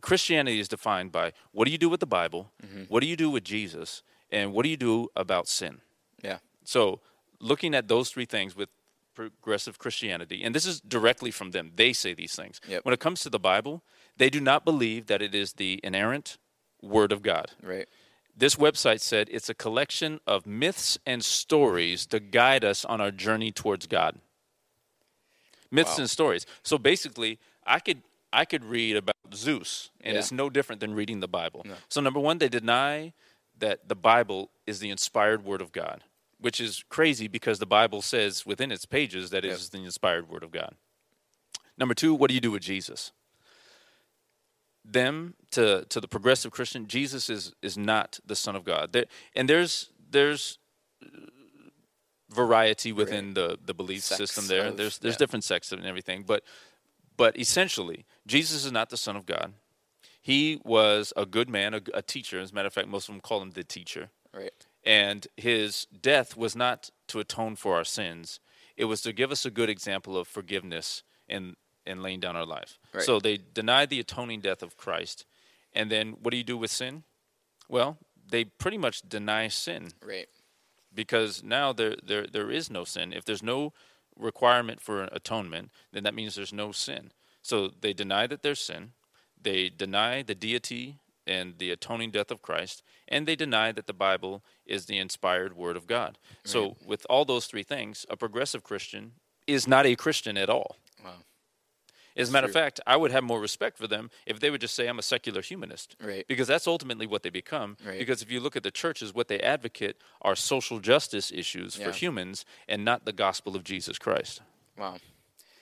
[0.00, 2.82] Christianity is defined by what do you do with the Bible, Mm-hmm.
[2.88, 5.80] what do you do with Jesus, and what do you do about sin.
[6.22, 6.38] Yeah.
[6.64, 7.00] So,
[7.40, 8.68] looking at those three things with
[9.14, 12.60] progressive Christianity, and this is directly from them, they say these things.
[12.68, 12.84] Yep.
[12.84, 13.82] When it comes to the Bible,
[14.16, 16.38] they do not believe that it is the inerrant
[16.82, 17.52] Word of God.
[17.62, 17.88] Right.
[18.36, 23.10] This website said it's a collection of myths and stories to guide us on our
[23.10, 24.18] journey towards God.
[25.70, 26.00] Myths Wow.
[26.02, 26.46] and stories.
[26.62, 28.02] So basically, I could
[28.34, 30.18] I could read about Zeus, and Yeah.
[30.20, 31.60] it's no different than reading the Bible.
[31.66, 31.74] No.
[31.90, 33.12] So number one, they deny
[33.58, 36.02] that the Bible is the inspired Word of God,
[36.42, 40.28] which is crazy because the Bible says within its pages that it is the inspired
[40.28, 40.74] Word of God.
[41.78, 43.12] Number two, what do you do with Jesus?
[44.84, 48.92] them to to the progressive Christian, Jesus is is not the Son of God.
[48.92, 50.58] There, and there's there's
[51.04, 51.08] uh,
[52.30, 54.68] variety within the the belief Sects system there.
[54.68, 55.18] of- there's there's yeah.
[55.18, 56.42] different sects and everything, but
[57.16, 59.52] but essentially, Jesus is not the Son of God.
[60.20, 62.38] He was a good man, a, a teacher.
[62.40, 64.10] As a matter of fact, most of them call him the teacher.
[64.32, 64.66] Right.
[64.84, 68.40] And his death was not to atone for our sins;
[68.76, 71.56] it was to give us a good example of forgiveness and
[71.86, 72.78] and laying down our life.
[72.92, 73.02] Right.
[73.04, 75.24] So they deny the atoning death of Christ,
[75.72, 77.04] and then what do you do with sin?
[77.68, 80.28] Well, they pretty much deny sin Right.
[80.94, 83.12] because now there there there is no sin.
[83.12, 83.72] If there's no
[84.16, 87.12] requirement for atonement, then that means there's no sin.
[87.40, 88.92] So they deny that there's sin.
[89.40, 93.92] They deny the deity and the atoning death of Christ, and they deny that the
[93.92, 96.18] Bible is the inspired word of God.
[96.44, 99.12] So with all those three things, a progressive Christian
[99.46, 100.76] is not a Christian at all.
[101.04, 101.12] Wow.
[102.14, 104.60] As a matter of fact, I would have more respect for them if they would
[104.60, 105.96] just say, I'm a secular humanist.
[106.02, 106.26] Right.
[106.28, 107.78] Because that's ultimately what they become.
[107.86, 107.98] Right.
[107.98, 111.86] Because if you look at the churches, what they advocate are social justice issues Yeah.
[111.86, 114.42] for humans and not the gospel of Jesus Christ.
[114.76, 114.98] Wow.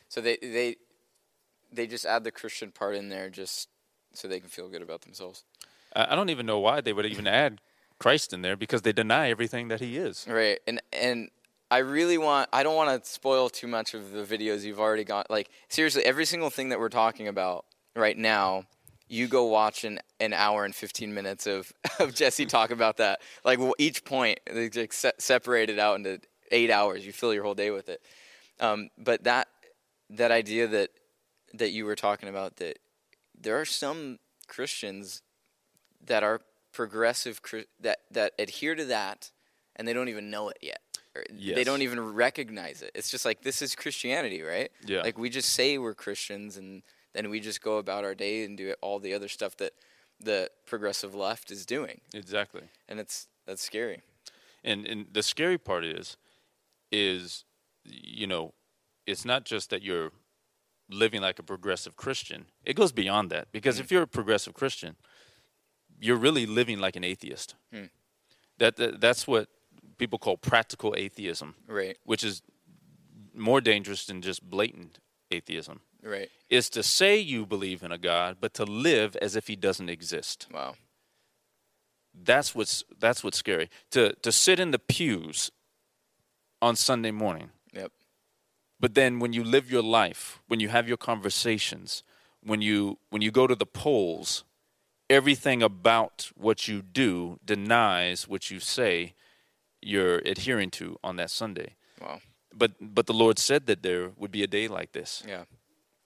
[0.08, 0.76] So they they
[1.72, 3.68] they just add the Christian part in there just
[4.12, 5.44] so they can feel good about themselves.
[5.94, 7.60] I don't even know why they would even add
[7.98, 10.26] Christ in there because they deny everything that he is.
[10.28, 10.58] Right.
[10.66, 11.30] And and
[11.70, 15.04] I really want I don't want to spoil too much of the videos you've already
[15.04, 17.64] got like seriously every single thing that we're talking about
[17.94, 18.64] right now
[19.10, 23.20] you go watch an, an hour and 15 minutes of, of Jesse talk about that.
[23.44, 26.20] Like each point, they just se- separated out into
[26.52, 27.04] eight hours.
[27.04, 28.00] You fill your whole day with it.
[28.60, 29.48] Um, but that
[30.10, 30.90] that idea that
[31.54, 32.78] that you were talking about that
[33.38, 35.22] there are some Christians
[36.06, 36.40] that are
[36.72, 37.40] progressive
[37.80, 39.30] that that adhere to that
[39.76, 40.80] and they don't even know it yet.
[41.16, 42.92] Or They don't even recognize it.
[42.94, 44.70] It's just like this is Christianity, right?
[44.84, 45.02] Yeah.
[45.02, 46.82] Like we just say we're Christians and
[47.14, 49.72] then we just go about our day and do all the other stuff that
[50.20, 52.00] the progressive left is doing.
[52.14, 52.62] Exactly.
[52.88, 54.02] And it's that's scary.
[54.62, 56.16] And and the scary part is
[56.92, 57.44] is
[57.84, 58.52] you know,
[59.06, 60.12] it's not just that you're
[60.90, 62.46] living like a progressive Christian.
[62.64, 63.80] It goes beyond that because mm.
[63.80, 64.96] if you're a progressive Christian,
[66.00, 67.54] you're really living like an atheist.
[67.72, 67.84] Hmm.
[68.58, 69.48] That, that that's what
[69.98, 71.96] people call practical atheism, Right.
[72.04, 72.42] which is
[73.34, 74.98] more dangerous than just blatant
[75.30, 75.80] atheism.
[76.02, 76.30] Right.
[76.48, 79.90] is to say you believe in a God, but to live as if he doesn't
[79.90, 80.46] exist.
[80.52, 80.74] Wow.
[82.14, 83.68] That's what's that's what's scary.
[83.90, 85.50] To to sit in the pews
[86.60, 87.92] on Sunday morning, Yep.
[88.80, 92.02] but then when you live your life, when you have your conversations,
[92.42, 94.44] when you when you go to the polls,
[95.10, 99.12] everything about what you do denies what you say
[99.82, 101.74] you're adhering to on that Sunday.
[102.00, 102.20] Wow.
[102.54, 105.22] But but the Lord said that there would be a day like this.
[105.26, 105.44] Yeah.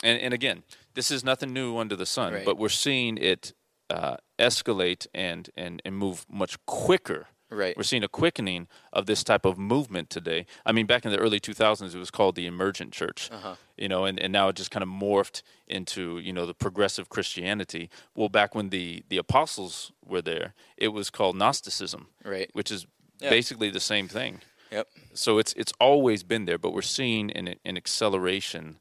[0.03, 0.63] And, and again,
[0.95, 2.45] this is nothing new under the sun, Right.
[2.45, 3.53] but we're seeing it
[3.91, 7.27] uh, escalate and, and, and move much quicker.
[7.55, 7.77] Right.
[7.77, 10.47] We're seeing a quickening of this type of movement today.
[10.67, 13.55] I mean, back in the early 2000s, it was called the emergent church, Uh-huh.
[13.77, 17.09] you know, and, and now it just kind of morphed into, you know, the progressive
[17.09, 17.89] Christianity.
[18.15, 22.51] Well, back when the, the apostles were there, it was called Gnosticism, Right.
[22.53, 22.87] which is
[23.21, 23.31] Yeah.
[23.31, 24.41] basically the same thing
[24.71, 24.89] Yep.
[25.15, 28.81] so it's it's always been there, but we're seeing an, an acceleration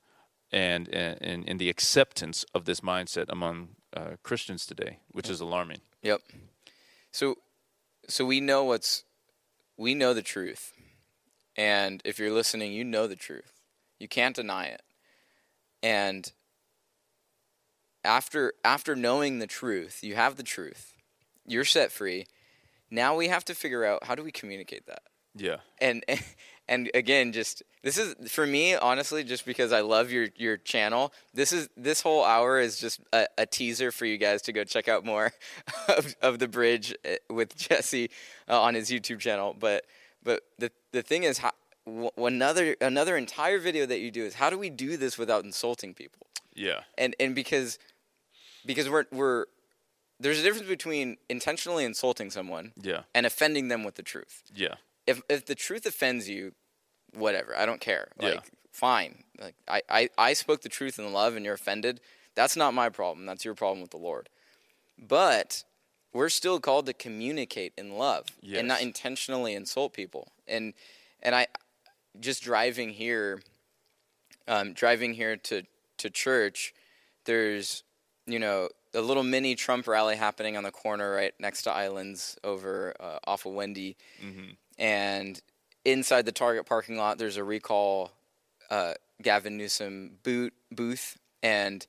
[0.51, 5.81] and, and and the acceptance of this mindset among uh, Christians today, which is alarming.
[6.01, 6.21] Yep.
[7.11, 7.35] So
[8.07, 9.03] so we know what's
[9.77, 10.73] we know the truth.
[11.55, 13.53] And if you're listening, you know the truth.
[13.99, 14.81] You can't deny it.
[15.81, 16.31] And
[18.03, 20.95] after after knowing the truth, you have the truth.
[21.45, 22.25] You're set free.
[22.89, 25.03] Now we have to figure out how do we communicate that?
[25.35, 26.23] Yeah, and and
[26.69, 31.51] again just this is for me honestly just because i love your your channel this
[31.51, 34.87] is this whole hour is just a, a teaser for you guys to go check
[34.87, 35.31] out more
[35.89, 38.09] of, of the bridge uh, with jesse
[38.49, 39.55] uh, on his youtube channel.
[39.59, 39.85] But
[40.23, 41.51] but the the thing is how,
[41.85, 45.43] w- another another entire video that you do is how do we do this without
[45.43, 46.27] insulting people?
[46.55, 47.79] Yeah, and and because
[48.65, 49.45] because we're we're
[50.19, 54.43] there's a difference between intentionally insulting someone yeah, and offending them with the truth.
[54.55, 54.75] Yeah,
[55.07, 56.53] if if the truth offends you,
[57.13, 58.09] whatever, I don't care.
[58.19, 58.29] Yeah.
[58.29, 59.23] Like fine.
[59.39, 62.01] Like I, I, I spoke the truth in love and you're offended.
[62.35, 63.25] That's not my problem.
[63.25, 64.29] That's your problem with the Lord.
[64.97, 65.63] But
[66.13, 68.25] we're still called to communicate in love
[68.59, 70.31] and not intentionally insult people.
[70.47, 70.73] And
[71.21, 71.47] and I
[72.19, 73.41] just driving here
[74.47, 75.63] um, driving here to,
[75.97, 76.73] to church,
[77.25, 77.83] there's
[78.25, 82.37] you know a little mini Trump rally happening on the corner right next to Islands
[82.43, 83.95] over uh, off of Wendy,
[84.77, 85.39] and
[85.85, 88.11] inside the Target parking lot, there's a recall
[88.69, 91.85] uh, Gavin Newsom boot booth, and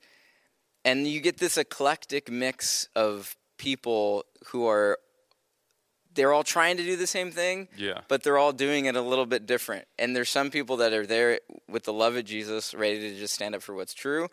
[0.83, 4.99] and you get this eclectic mix of people who are
[6.13, 8.01] they're all trying to do the same thing, Yeah.
[8.07, 9.85] but they're all doing it a little bit different.
[9.99, 13.33] And there's some people that are there with the love of Jesus, ready to just
[13.33, 14.29] stand up for what's true.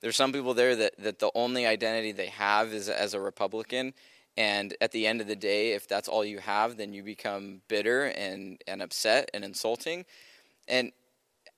[0.00, 3.94] There's some people there that, that the only identity they have is as a Republican.
[4.36, 7.60] And at the end of the day, if that's all you have, then you become
[7.68, 10.04] bitter and, and upset and insulting.
[10.66, 10.92] And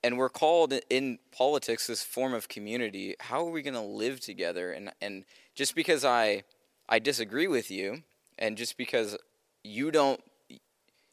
[0.03, 3.15] and we're called in politics this form of community.
[3.19, 4.71] How are we going to live together?
[4.71, 5.25] And and
[5.55, 6.43] just because I
[6.87, 8.03] I disagree with you,
[8.37, 9.17] and just because
[9.63, 10.21] you don't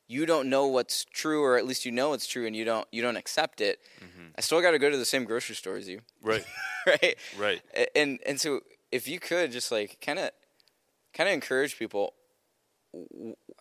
[0.06, 2.86] you don't know what's true, or at least you know it's true, and you don't
[2.92, 4.28] you don't accept it, mm-hmm.
[4.36, 6.44] I still got to go to the same grocery store as you, right,
[6.86, 7.16] right?
[7.38, 7.62] right,
[7.96, 8.60] And and so
[8.92, 10.30] if you could just like kind of
[11.14, 12.14] kind of encourage people,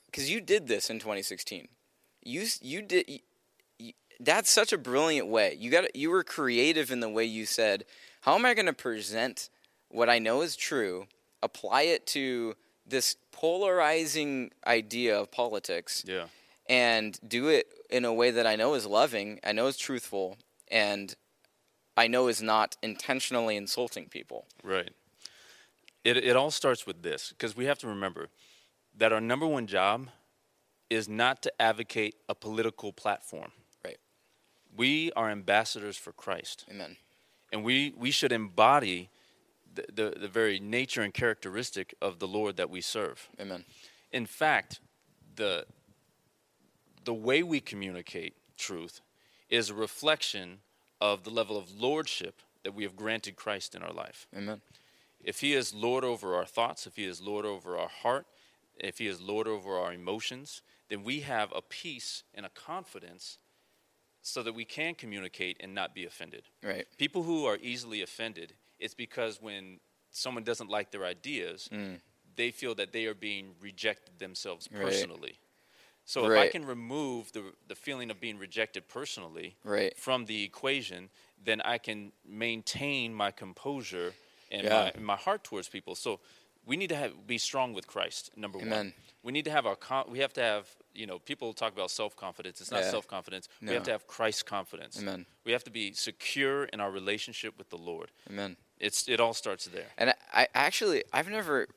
[0.06, 1.68] because you did this in 2016,
[2.24, 3.06] you you did.
[3.08, 3.20] y-
[3.80, 5.56] y- That's such a brilliant way.
[5.60, 7.86] You got you were creative in the way you said,
[8.22, 9.50] "How am I going to present
[9.90, 11.08] what I know is true,
[11.42, 16.28] apply it to this polarizing idea of politics, yeah,
[16.68, 20.38] and do it in a way that I know is loving, I know is truthful,
[20.70, 21.16] and
[21.96, 24.92] I know is not intentionally insulting people." right.
[26.04, 28.30] It it all starts with this because we have to remember
[28.98, 30.10] that our number one job
[30.90, 33.52] is not to advocate a political platform.
[33.84, 33.98] Right.
[34.76, 36.66] We are ambassadors for Christ.
[36.70, 36.98] Amen.
[37.52, 39.10] and we we should embody
[39.76, 43.28] the, the, the very nature and characteristic of the Lord that we serve.
[43.40, 43.64] Amen.
[44.12, 44.80] In fact,
[45.36, 45.66] the
[47.06, 49.02] the way we communicate truth
[49.50, 50.60] is a reflection
[51.02, 54.28] of the level of lordship that we have granted Christ in our life.
[54.36, 54.62] Amen.
[55.24, 58.26] If he is Lord over our thoughts, if he is Lord over our heart,
[58.78, 63.38] if he is Lord over our emotions, then we have a peace and a confidence
[64.22, 66.44] so that we can communicate and not be offended.
[66.64, 66.86] Right.
[66.98, 69.80] People who are easily offended, it's because when
[70.12, 71.70] someone doesn't like their ideas,
[72.36, 74.74] they feel that they are being rejected themselves Mm.
[74.78, 74.84] Right.
[74.84, 75.40] personally.
[76.06, 79.96] So if I can remove the the feeling of being rejected personally Right.
[79.98, 84.14] from the equation, then I can maintain my composure
[84.54, 84.92] and Yeah.
[84.96, 85.96] my, my heart towards people.
[85.96, 86.20] So
[86.66, 88.32] we need to have be strong with Christ.
[88.38, 89.78] Number one, we need to have our
[90.08, 92.62] we have to have you know, people talk about self confidence.
[92.62, 92.92] It's not Yeah.
[92.92, 93.50] self confidence.
[93.62, 95.00] We have to have Christ confidence.
[95.00, 95.26] Amen.
[95.44, 98.12] We have to be secure in our relationship with the Lord.
[98.30, 98.56] Amen.
[98.80, 99.88] It's it all starts there.
[99.98, 101.68] And I, I actually, I've never,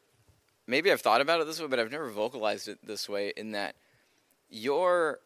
[0.67, 3.33] maybe I've thought about it this way, but I've never vocalized it this way.
[3.37, 3.77] In that
[4.51, 5.21] your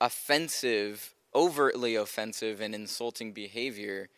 [0.00, 4.08] offensive, overtly offensive, and insulting behavior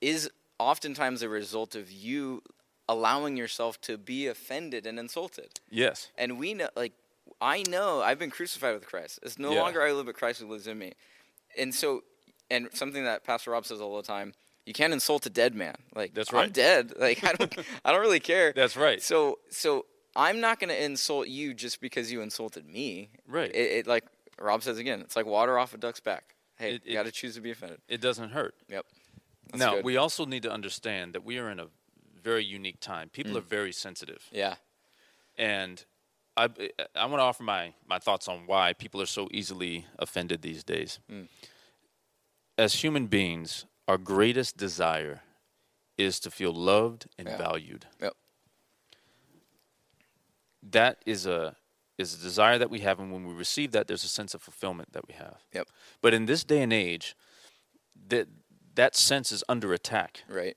[0.00, 2.42] is oftentimes a result of you
[2.88, 5.60] allowing yourself to be offended and insulted.
[5.70, 6.10] Yes.
[6.16, 6.92] And we know, like,
[7.40, 9.18] I know I've been crucified with Christ.
[9.22, 9.62] It's no Yeah.
[9.62, 10.92] longer I live, but Christ who lives in me.
[11.58, 12.02] And so,
[12.50, 14.32] and something that Pastor Rob says all the time,
[14.64, 15.74] you can't insult a dead man.
[15.94, 16.44] Like, That's right.
[16.46, 16.92] I'm dead.
[16.98, 17.54] Like, I don't,
[17.84, 18.52] I don't really care.
[18.56, 19.02] That's right.
[19.02, 23.10] So, so I'm not going to insult you just because you insulted me.
[23.28, 23.50] Right.
[23.54, 24.04] It, it like
[24.40, 26.36] Rob says again, it's like water off a duck's back.
[26.56, 27.80] Hey, It- you got to choose to be offended.
[27.88, 28.54] It doesn't hurt.
[28.68, 28.86] Yep.
[29.50, 29.84] That's now good.
[29.84, 31.68] we also need to understand that we are in a
[32.22, 33.08] very unique time.
[33.08, 33.38] People Mm.
[33.38, 34.56] are very sensitive, yeah.
[35.38, 35.84] and
[36.36, 36.48] I
[36.94, 40.64] I want to offer my my thoughts on why people are so easily offended these
[40.64, 40.98] days.
[41.10, 41.28] Mm.
[42.58, 45.22] As human beings, our greatest desire
[45.96, 47.36] is to feel loved and Yeah.
[47.38, 47.86] valued.
[48.00, 48.14] Yep.
[50.62, 51.56] That is a
[51.98, 54.42] is a desire that we have, and when we receive that, there's a sense of
[54.42, 55.38] fulfillment that we have.
[55.54, 55.68] Yep.
[56.02, 57.16] But in this day and age,
[58.08, 58.28] that
[58.76, 60.22] that sense is under attack.
[60.28, 60.56] Right.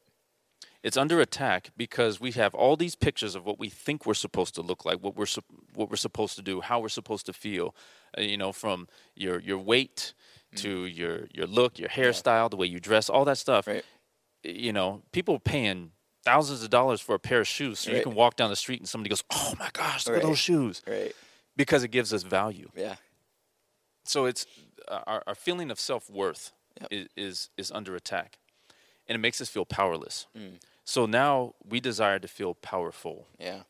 [0.81, 4.55] It's under attack because we have all these pictures of what we think we're supposed
[4.55, 5.43] to look like, what we're sup-
[5.73, 7.75] what we're supposed to do, how we're supposed to feel.
[8.17, 10.13] Uh, you know, from your your weight
[10.55, 13.67] to your your look, your hairstyle, the way you dress, all that stuff.
[13.67, 13.83] Right.
[14.43, 15.91] You know, people are paying
[16.23, 18.79] thousands of dollars for a pair of shoes, so you can walk down the street
[18.79, 21.13] and somebody goes, "Oh my gosh, look at those shoes," Right.
[21.57, 22.69] because it gives us value.
[22.75, 22.95] Yeah.
[24.05, 24.45] So it's
[24.87, 26.87] uh, our, our feeling of self worth Yep.
[26.91, 28.37] is, is is under attack,
[29.07, 30.27] and it makes us feel powerless.
[30.37, 30.59] Mm.
[30.85, 33.27] So now we desire to feel powerful.
[33.39, 33.63] Yeah.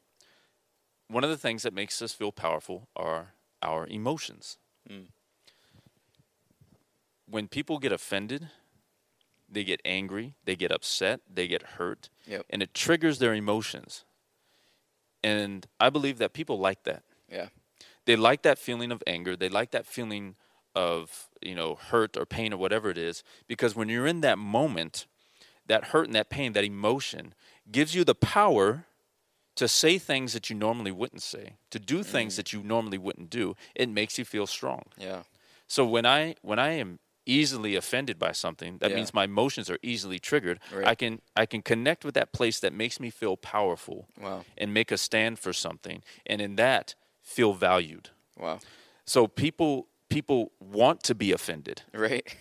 [1.08, 4.58] One of the things that makes us feel powerful are our emotions.
[4.90, 5.08] Mm.
[7.30, 8.50] When people get offended,
[9.52, 12.46] they get angry, they get upset, they get hurt, Yep.
[12.50, 14.06] and it triggers their emotions.
[15.24, 17.50] And I believe that people like that Yeah.
[18.06, 20.36] they like that feeling of anger they like that feeling
[20.80, 24.38] of you know hurt or pain or whatever it is because when you're in that
[24.38, 25.06] moment
[25.68, 27.34] that hurt and that pain that emotion
[27.78, 28.86] gives you the power
[29.56, 32.38] to say things that you normally wouldn't say to do things mm.
[32.38, 35.24] that you normally wouldn't do it makes you feel strong Yeah.
[35.68, 38.96] so when i when i am easily offended by something that Yeah.
[38.98, 40.88] means my emotions are easily triggered Right.
[40.88, 44.40] i can i can connect with that place that makes me feel powerful Wow.
[44.58, 46.96] and make a stand for something and in that
[47.36, 48.06] feel valued
[48.44, 48.60] Wow.
[49.06, 52.36] so people people want to be offended Right.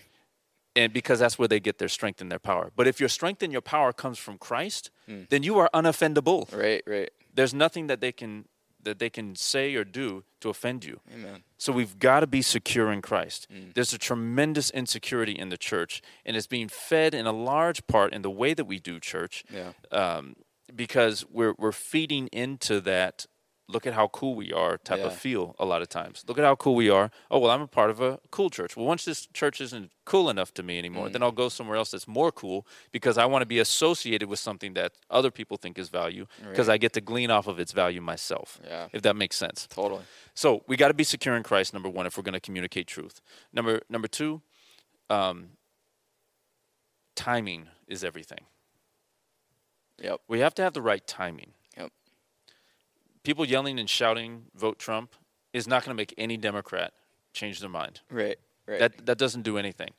[0.76, 3.42] and because that's where they get their strength and their power but if your strength
[3.42, 5.22] and your power comes from christ Hmm.
[5.30, 6.82] then you are unoffendable Right.
[6.86, 7.10] Right.
[7.34, 8.46] there's nothing that they can
[8.80, 11.42] that they can say or do to offend you Amen.
[11.58, 13.70] so we've got to be secure in christ Hmm.
[13.74, 18.12] there's a tremendous insecurity in the church and it's being fed in a large part
[18.14, 19.72] in the way that we do church Yeah.
[19.90, 20.36] um,
[20.74, 23.26] because we're we're feeding into that.
[23.70, 26.24] Look at how cool we are type of feel a lot of times.
[26.26, 27.10] Look at how cool we are.
[27.30, 28.76] Oh well, I'm a part of a cool church.
[28.78, 31.90] Well, once this church isn't cool enough to me anymore, then I'll go somewhere else
[31.90, 35.78] that's more cool because I want to be associated with something that other people think
[35.78, 36.74] is value because Right.
[36.74, 38.58] I get to glean off of its value myself.
[38.64, 38.88] Yeah.
[38.92, 39.66] If that makes sense.
[39.70, 40.04] Totally.
[40.32, 41.74] So we got to be secure in Christ.
[41.74, 43.20] Number one, if we're going to communicate truth.
[43.52, 44.40] Number number two,
[45.10, 45.50] um,
[47.14, 48.46] timing is everything.
[50.00, 50.20] Yep.
[50.28, 51.52] We have to have the right timing.
[53.22, 55.14] People yelling and shouting, vote Trump,
[55.52, 56.92] is not going to make any Democrat
[57.32, 58.00] change their mind.
[58.10, 58.38] Right.
[58.66, 58.78] Right.
[58.80, 59.90] That, that doesn't do anything.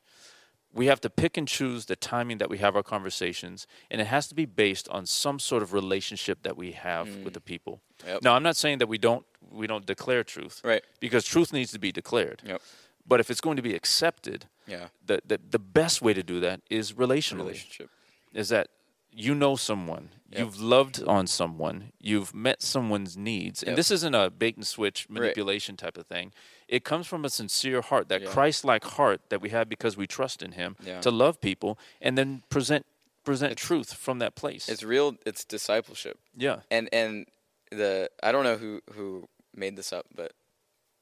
[0.72, 4.06] We have to pick and choose the timing that we have our conversations, and it
[4.06, 7.24] has to be based on some sort of relationship that we have mm.
[7.24, 7.80] with the people.
[8.06, 8.22] Yep.
[8.22, 10.84] Now, I'm not saying that we don't we don't declare truth, Right.
[11.00, 12.42] Because truth needs to be declared.
[12.46, 12.62] Yep.
[13.04, 14.88] But if it's going to be accepted, Yeah.
[15.04, 17.90] the, the, the best way to do that is relationally Relationship.
[18.32, 18.68] is that
[19.12, 20.38] you know someone, Yep.
[20.38, 23.62] you've loved on someone, you've met someone's needs.
[23.64, 26.32] And this isn't a bait and switch manipulation type of thing.
[26.68, 28.28] It comes from a sincere heart, that Yeah.
[28.30, 31.00] Christ like heart that we have because we trust in him Yeah.
[31.00, 32.86] to love people and then present
[33.24, 34.68] present truth from that place.
[34.68, 35.16] It's real.
[35.26, 36.18] It's discipleship.
[36.36, 36.60] yeah.
[36.70, 37.26] and and
[37.70, 40.32] the I don't know who who made this up, but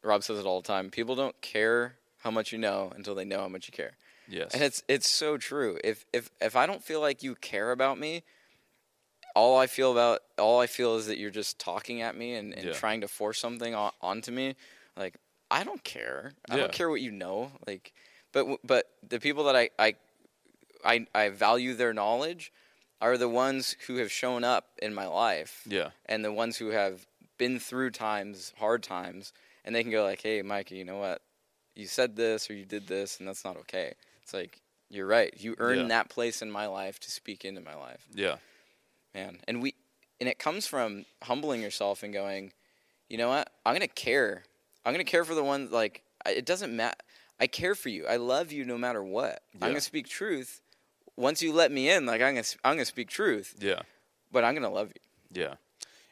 [0.02, 0.90] Rob says it all the time.
[0.90, 3.92] People don't care how much you know until they know how much you care,
[4.28, 4.54] Yes.
[4.54, 5.78] and it's it's so true.
[5.82, 8.22] If if if I don't feel like you care about me,
[9.34, 12.52] all I feel about all I feel is that you're just talking at me and,
[12.52, 12.72] and Yeah.
[12.72, 14.56] trying to force something on, onto me.
[14.96, 15.16] Like
[15.50, 16.32] I don't care.
[16.50, 16.62] I Yeah.
[16.62, 17.52] don't care what you know.
[17.66, 17.92] Like,
[18.32, 19.96] but but the people that I I
[20.84, 22.52] I, I value their knowledge
[23.00, 25.90] are the ones who have shown up in my life yeah.
[26.06, 27.06] and the ones who have
[27.36, 29.32] been through times, hard times,
[29.64, 31.22] and they can go like, "Hey, Micah, you know what?
[31.76, 33.94] You said this or you did this, and that's not okay."
[34.28, 34.60] It's like
[34.90, 35.32] you're right.
[35.38, 35.88] You earned Yeah.
[35.88, 38.36] that place in my life to speak into my life, Yeah.
[39.14, 39.40] man.
[39.48, 39.74] And we,
[40.20, 42.52] and it comes from humbling yourself and going,
[43.08, 43.50] you know what?
[43.64, 44.44] I'm gonna care.
[44.84, 46.96] I'm gonna care for the ones like I- it doesn't matter.
[47.40, 48.06] I care for you.
[48.06, 49.42] I love you no matter what.
[49.54, 50.60] I'm gonna speak truth.
[51.16, 53.80] Once you let me in, like I'm gonna, s- I'm gonna speak truth, Yeah.
[54.30, 55.42] but I'm gonna love you.
[55.42, 55.54] Yeah.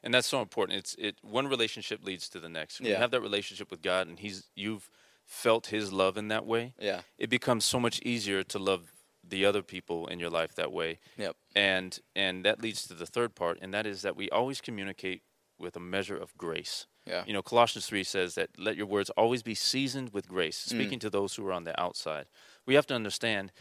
[0.02, 0.78] And that's so important.
[0.78, 2.80] It's it one relationship leads to the next.
[2.80, 2.94] When Yeah.
[2.94, 4.88] you have that relationship with God and he's you've
[5.26, 7.02] felt his love in that way, Yeah.
[7.18, 8.92] it becomes so much easier to love
[9.28, 11.00] the other people in your life that way.
[11.18, 11.36] Yep.
[11.56, 15.22] And and that leads to the third part and that is that we always communicate
[15.58, 16.86] with a measure of grace.
[17.06, 17.24] Yeah.
[17.26, 20.70] You know, Colossians 3 says that let your words always be seasoned with grace, Mm.
[20.70, 22.26] speaking to those who are on the outside.
[22.66, 23.52] We have to understand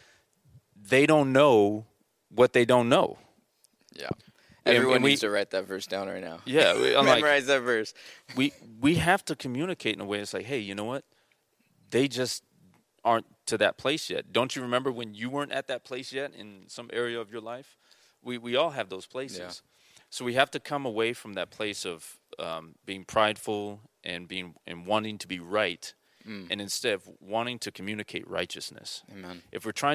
[0.76, 1.86] they don't know
[2.30, 3.18] what they don't know.
[3.94, 4.10] Yeah.
[4.68, 6.42] Everyone we- needs to write that verse down right now.
[6.46, 7.94] Yeah, we- I'm like- memorize that verse.
[8.36, 11.06] we we have to communicate in a way that's like, hey, you know what?
[11.90, 12.44] They just
[13.04, 14.34] aren't to that place yet.
[14.34, 17.42] Don't you remember when you weren't at that place yet in some area of your
[17.42, 17.78] life?
[18.24, 19.62] We we all have those places.
[20.10, 24.56] So we have to come away from that place of um, being prideful and being
[24.66, 25.94] and wanting to be right,
[26.52, 29.04] and instead of wanting to communicate righteousness.
[29.12, 29.44] Amen.
[29.52, 29.94] If we're trying to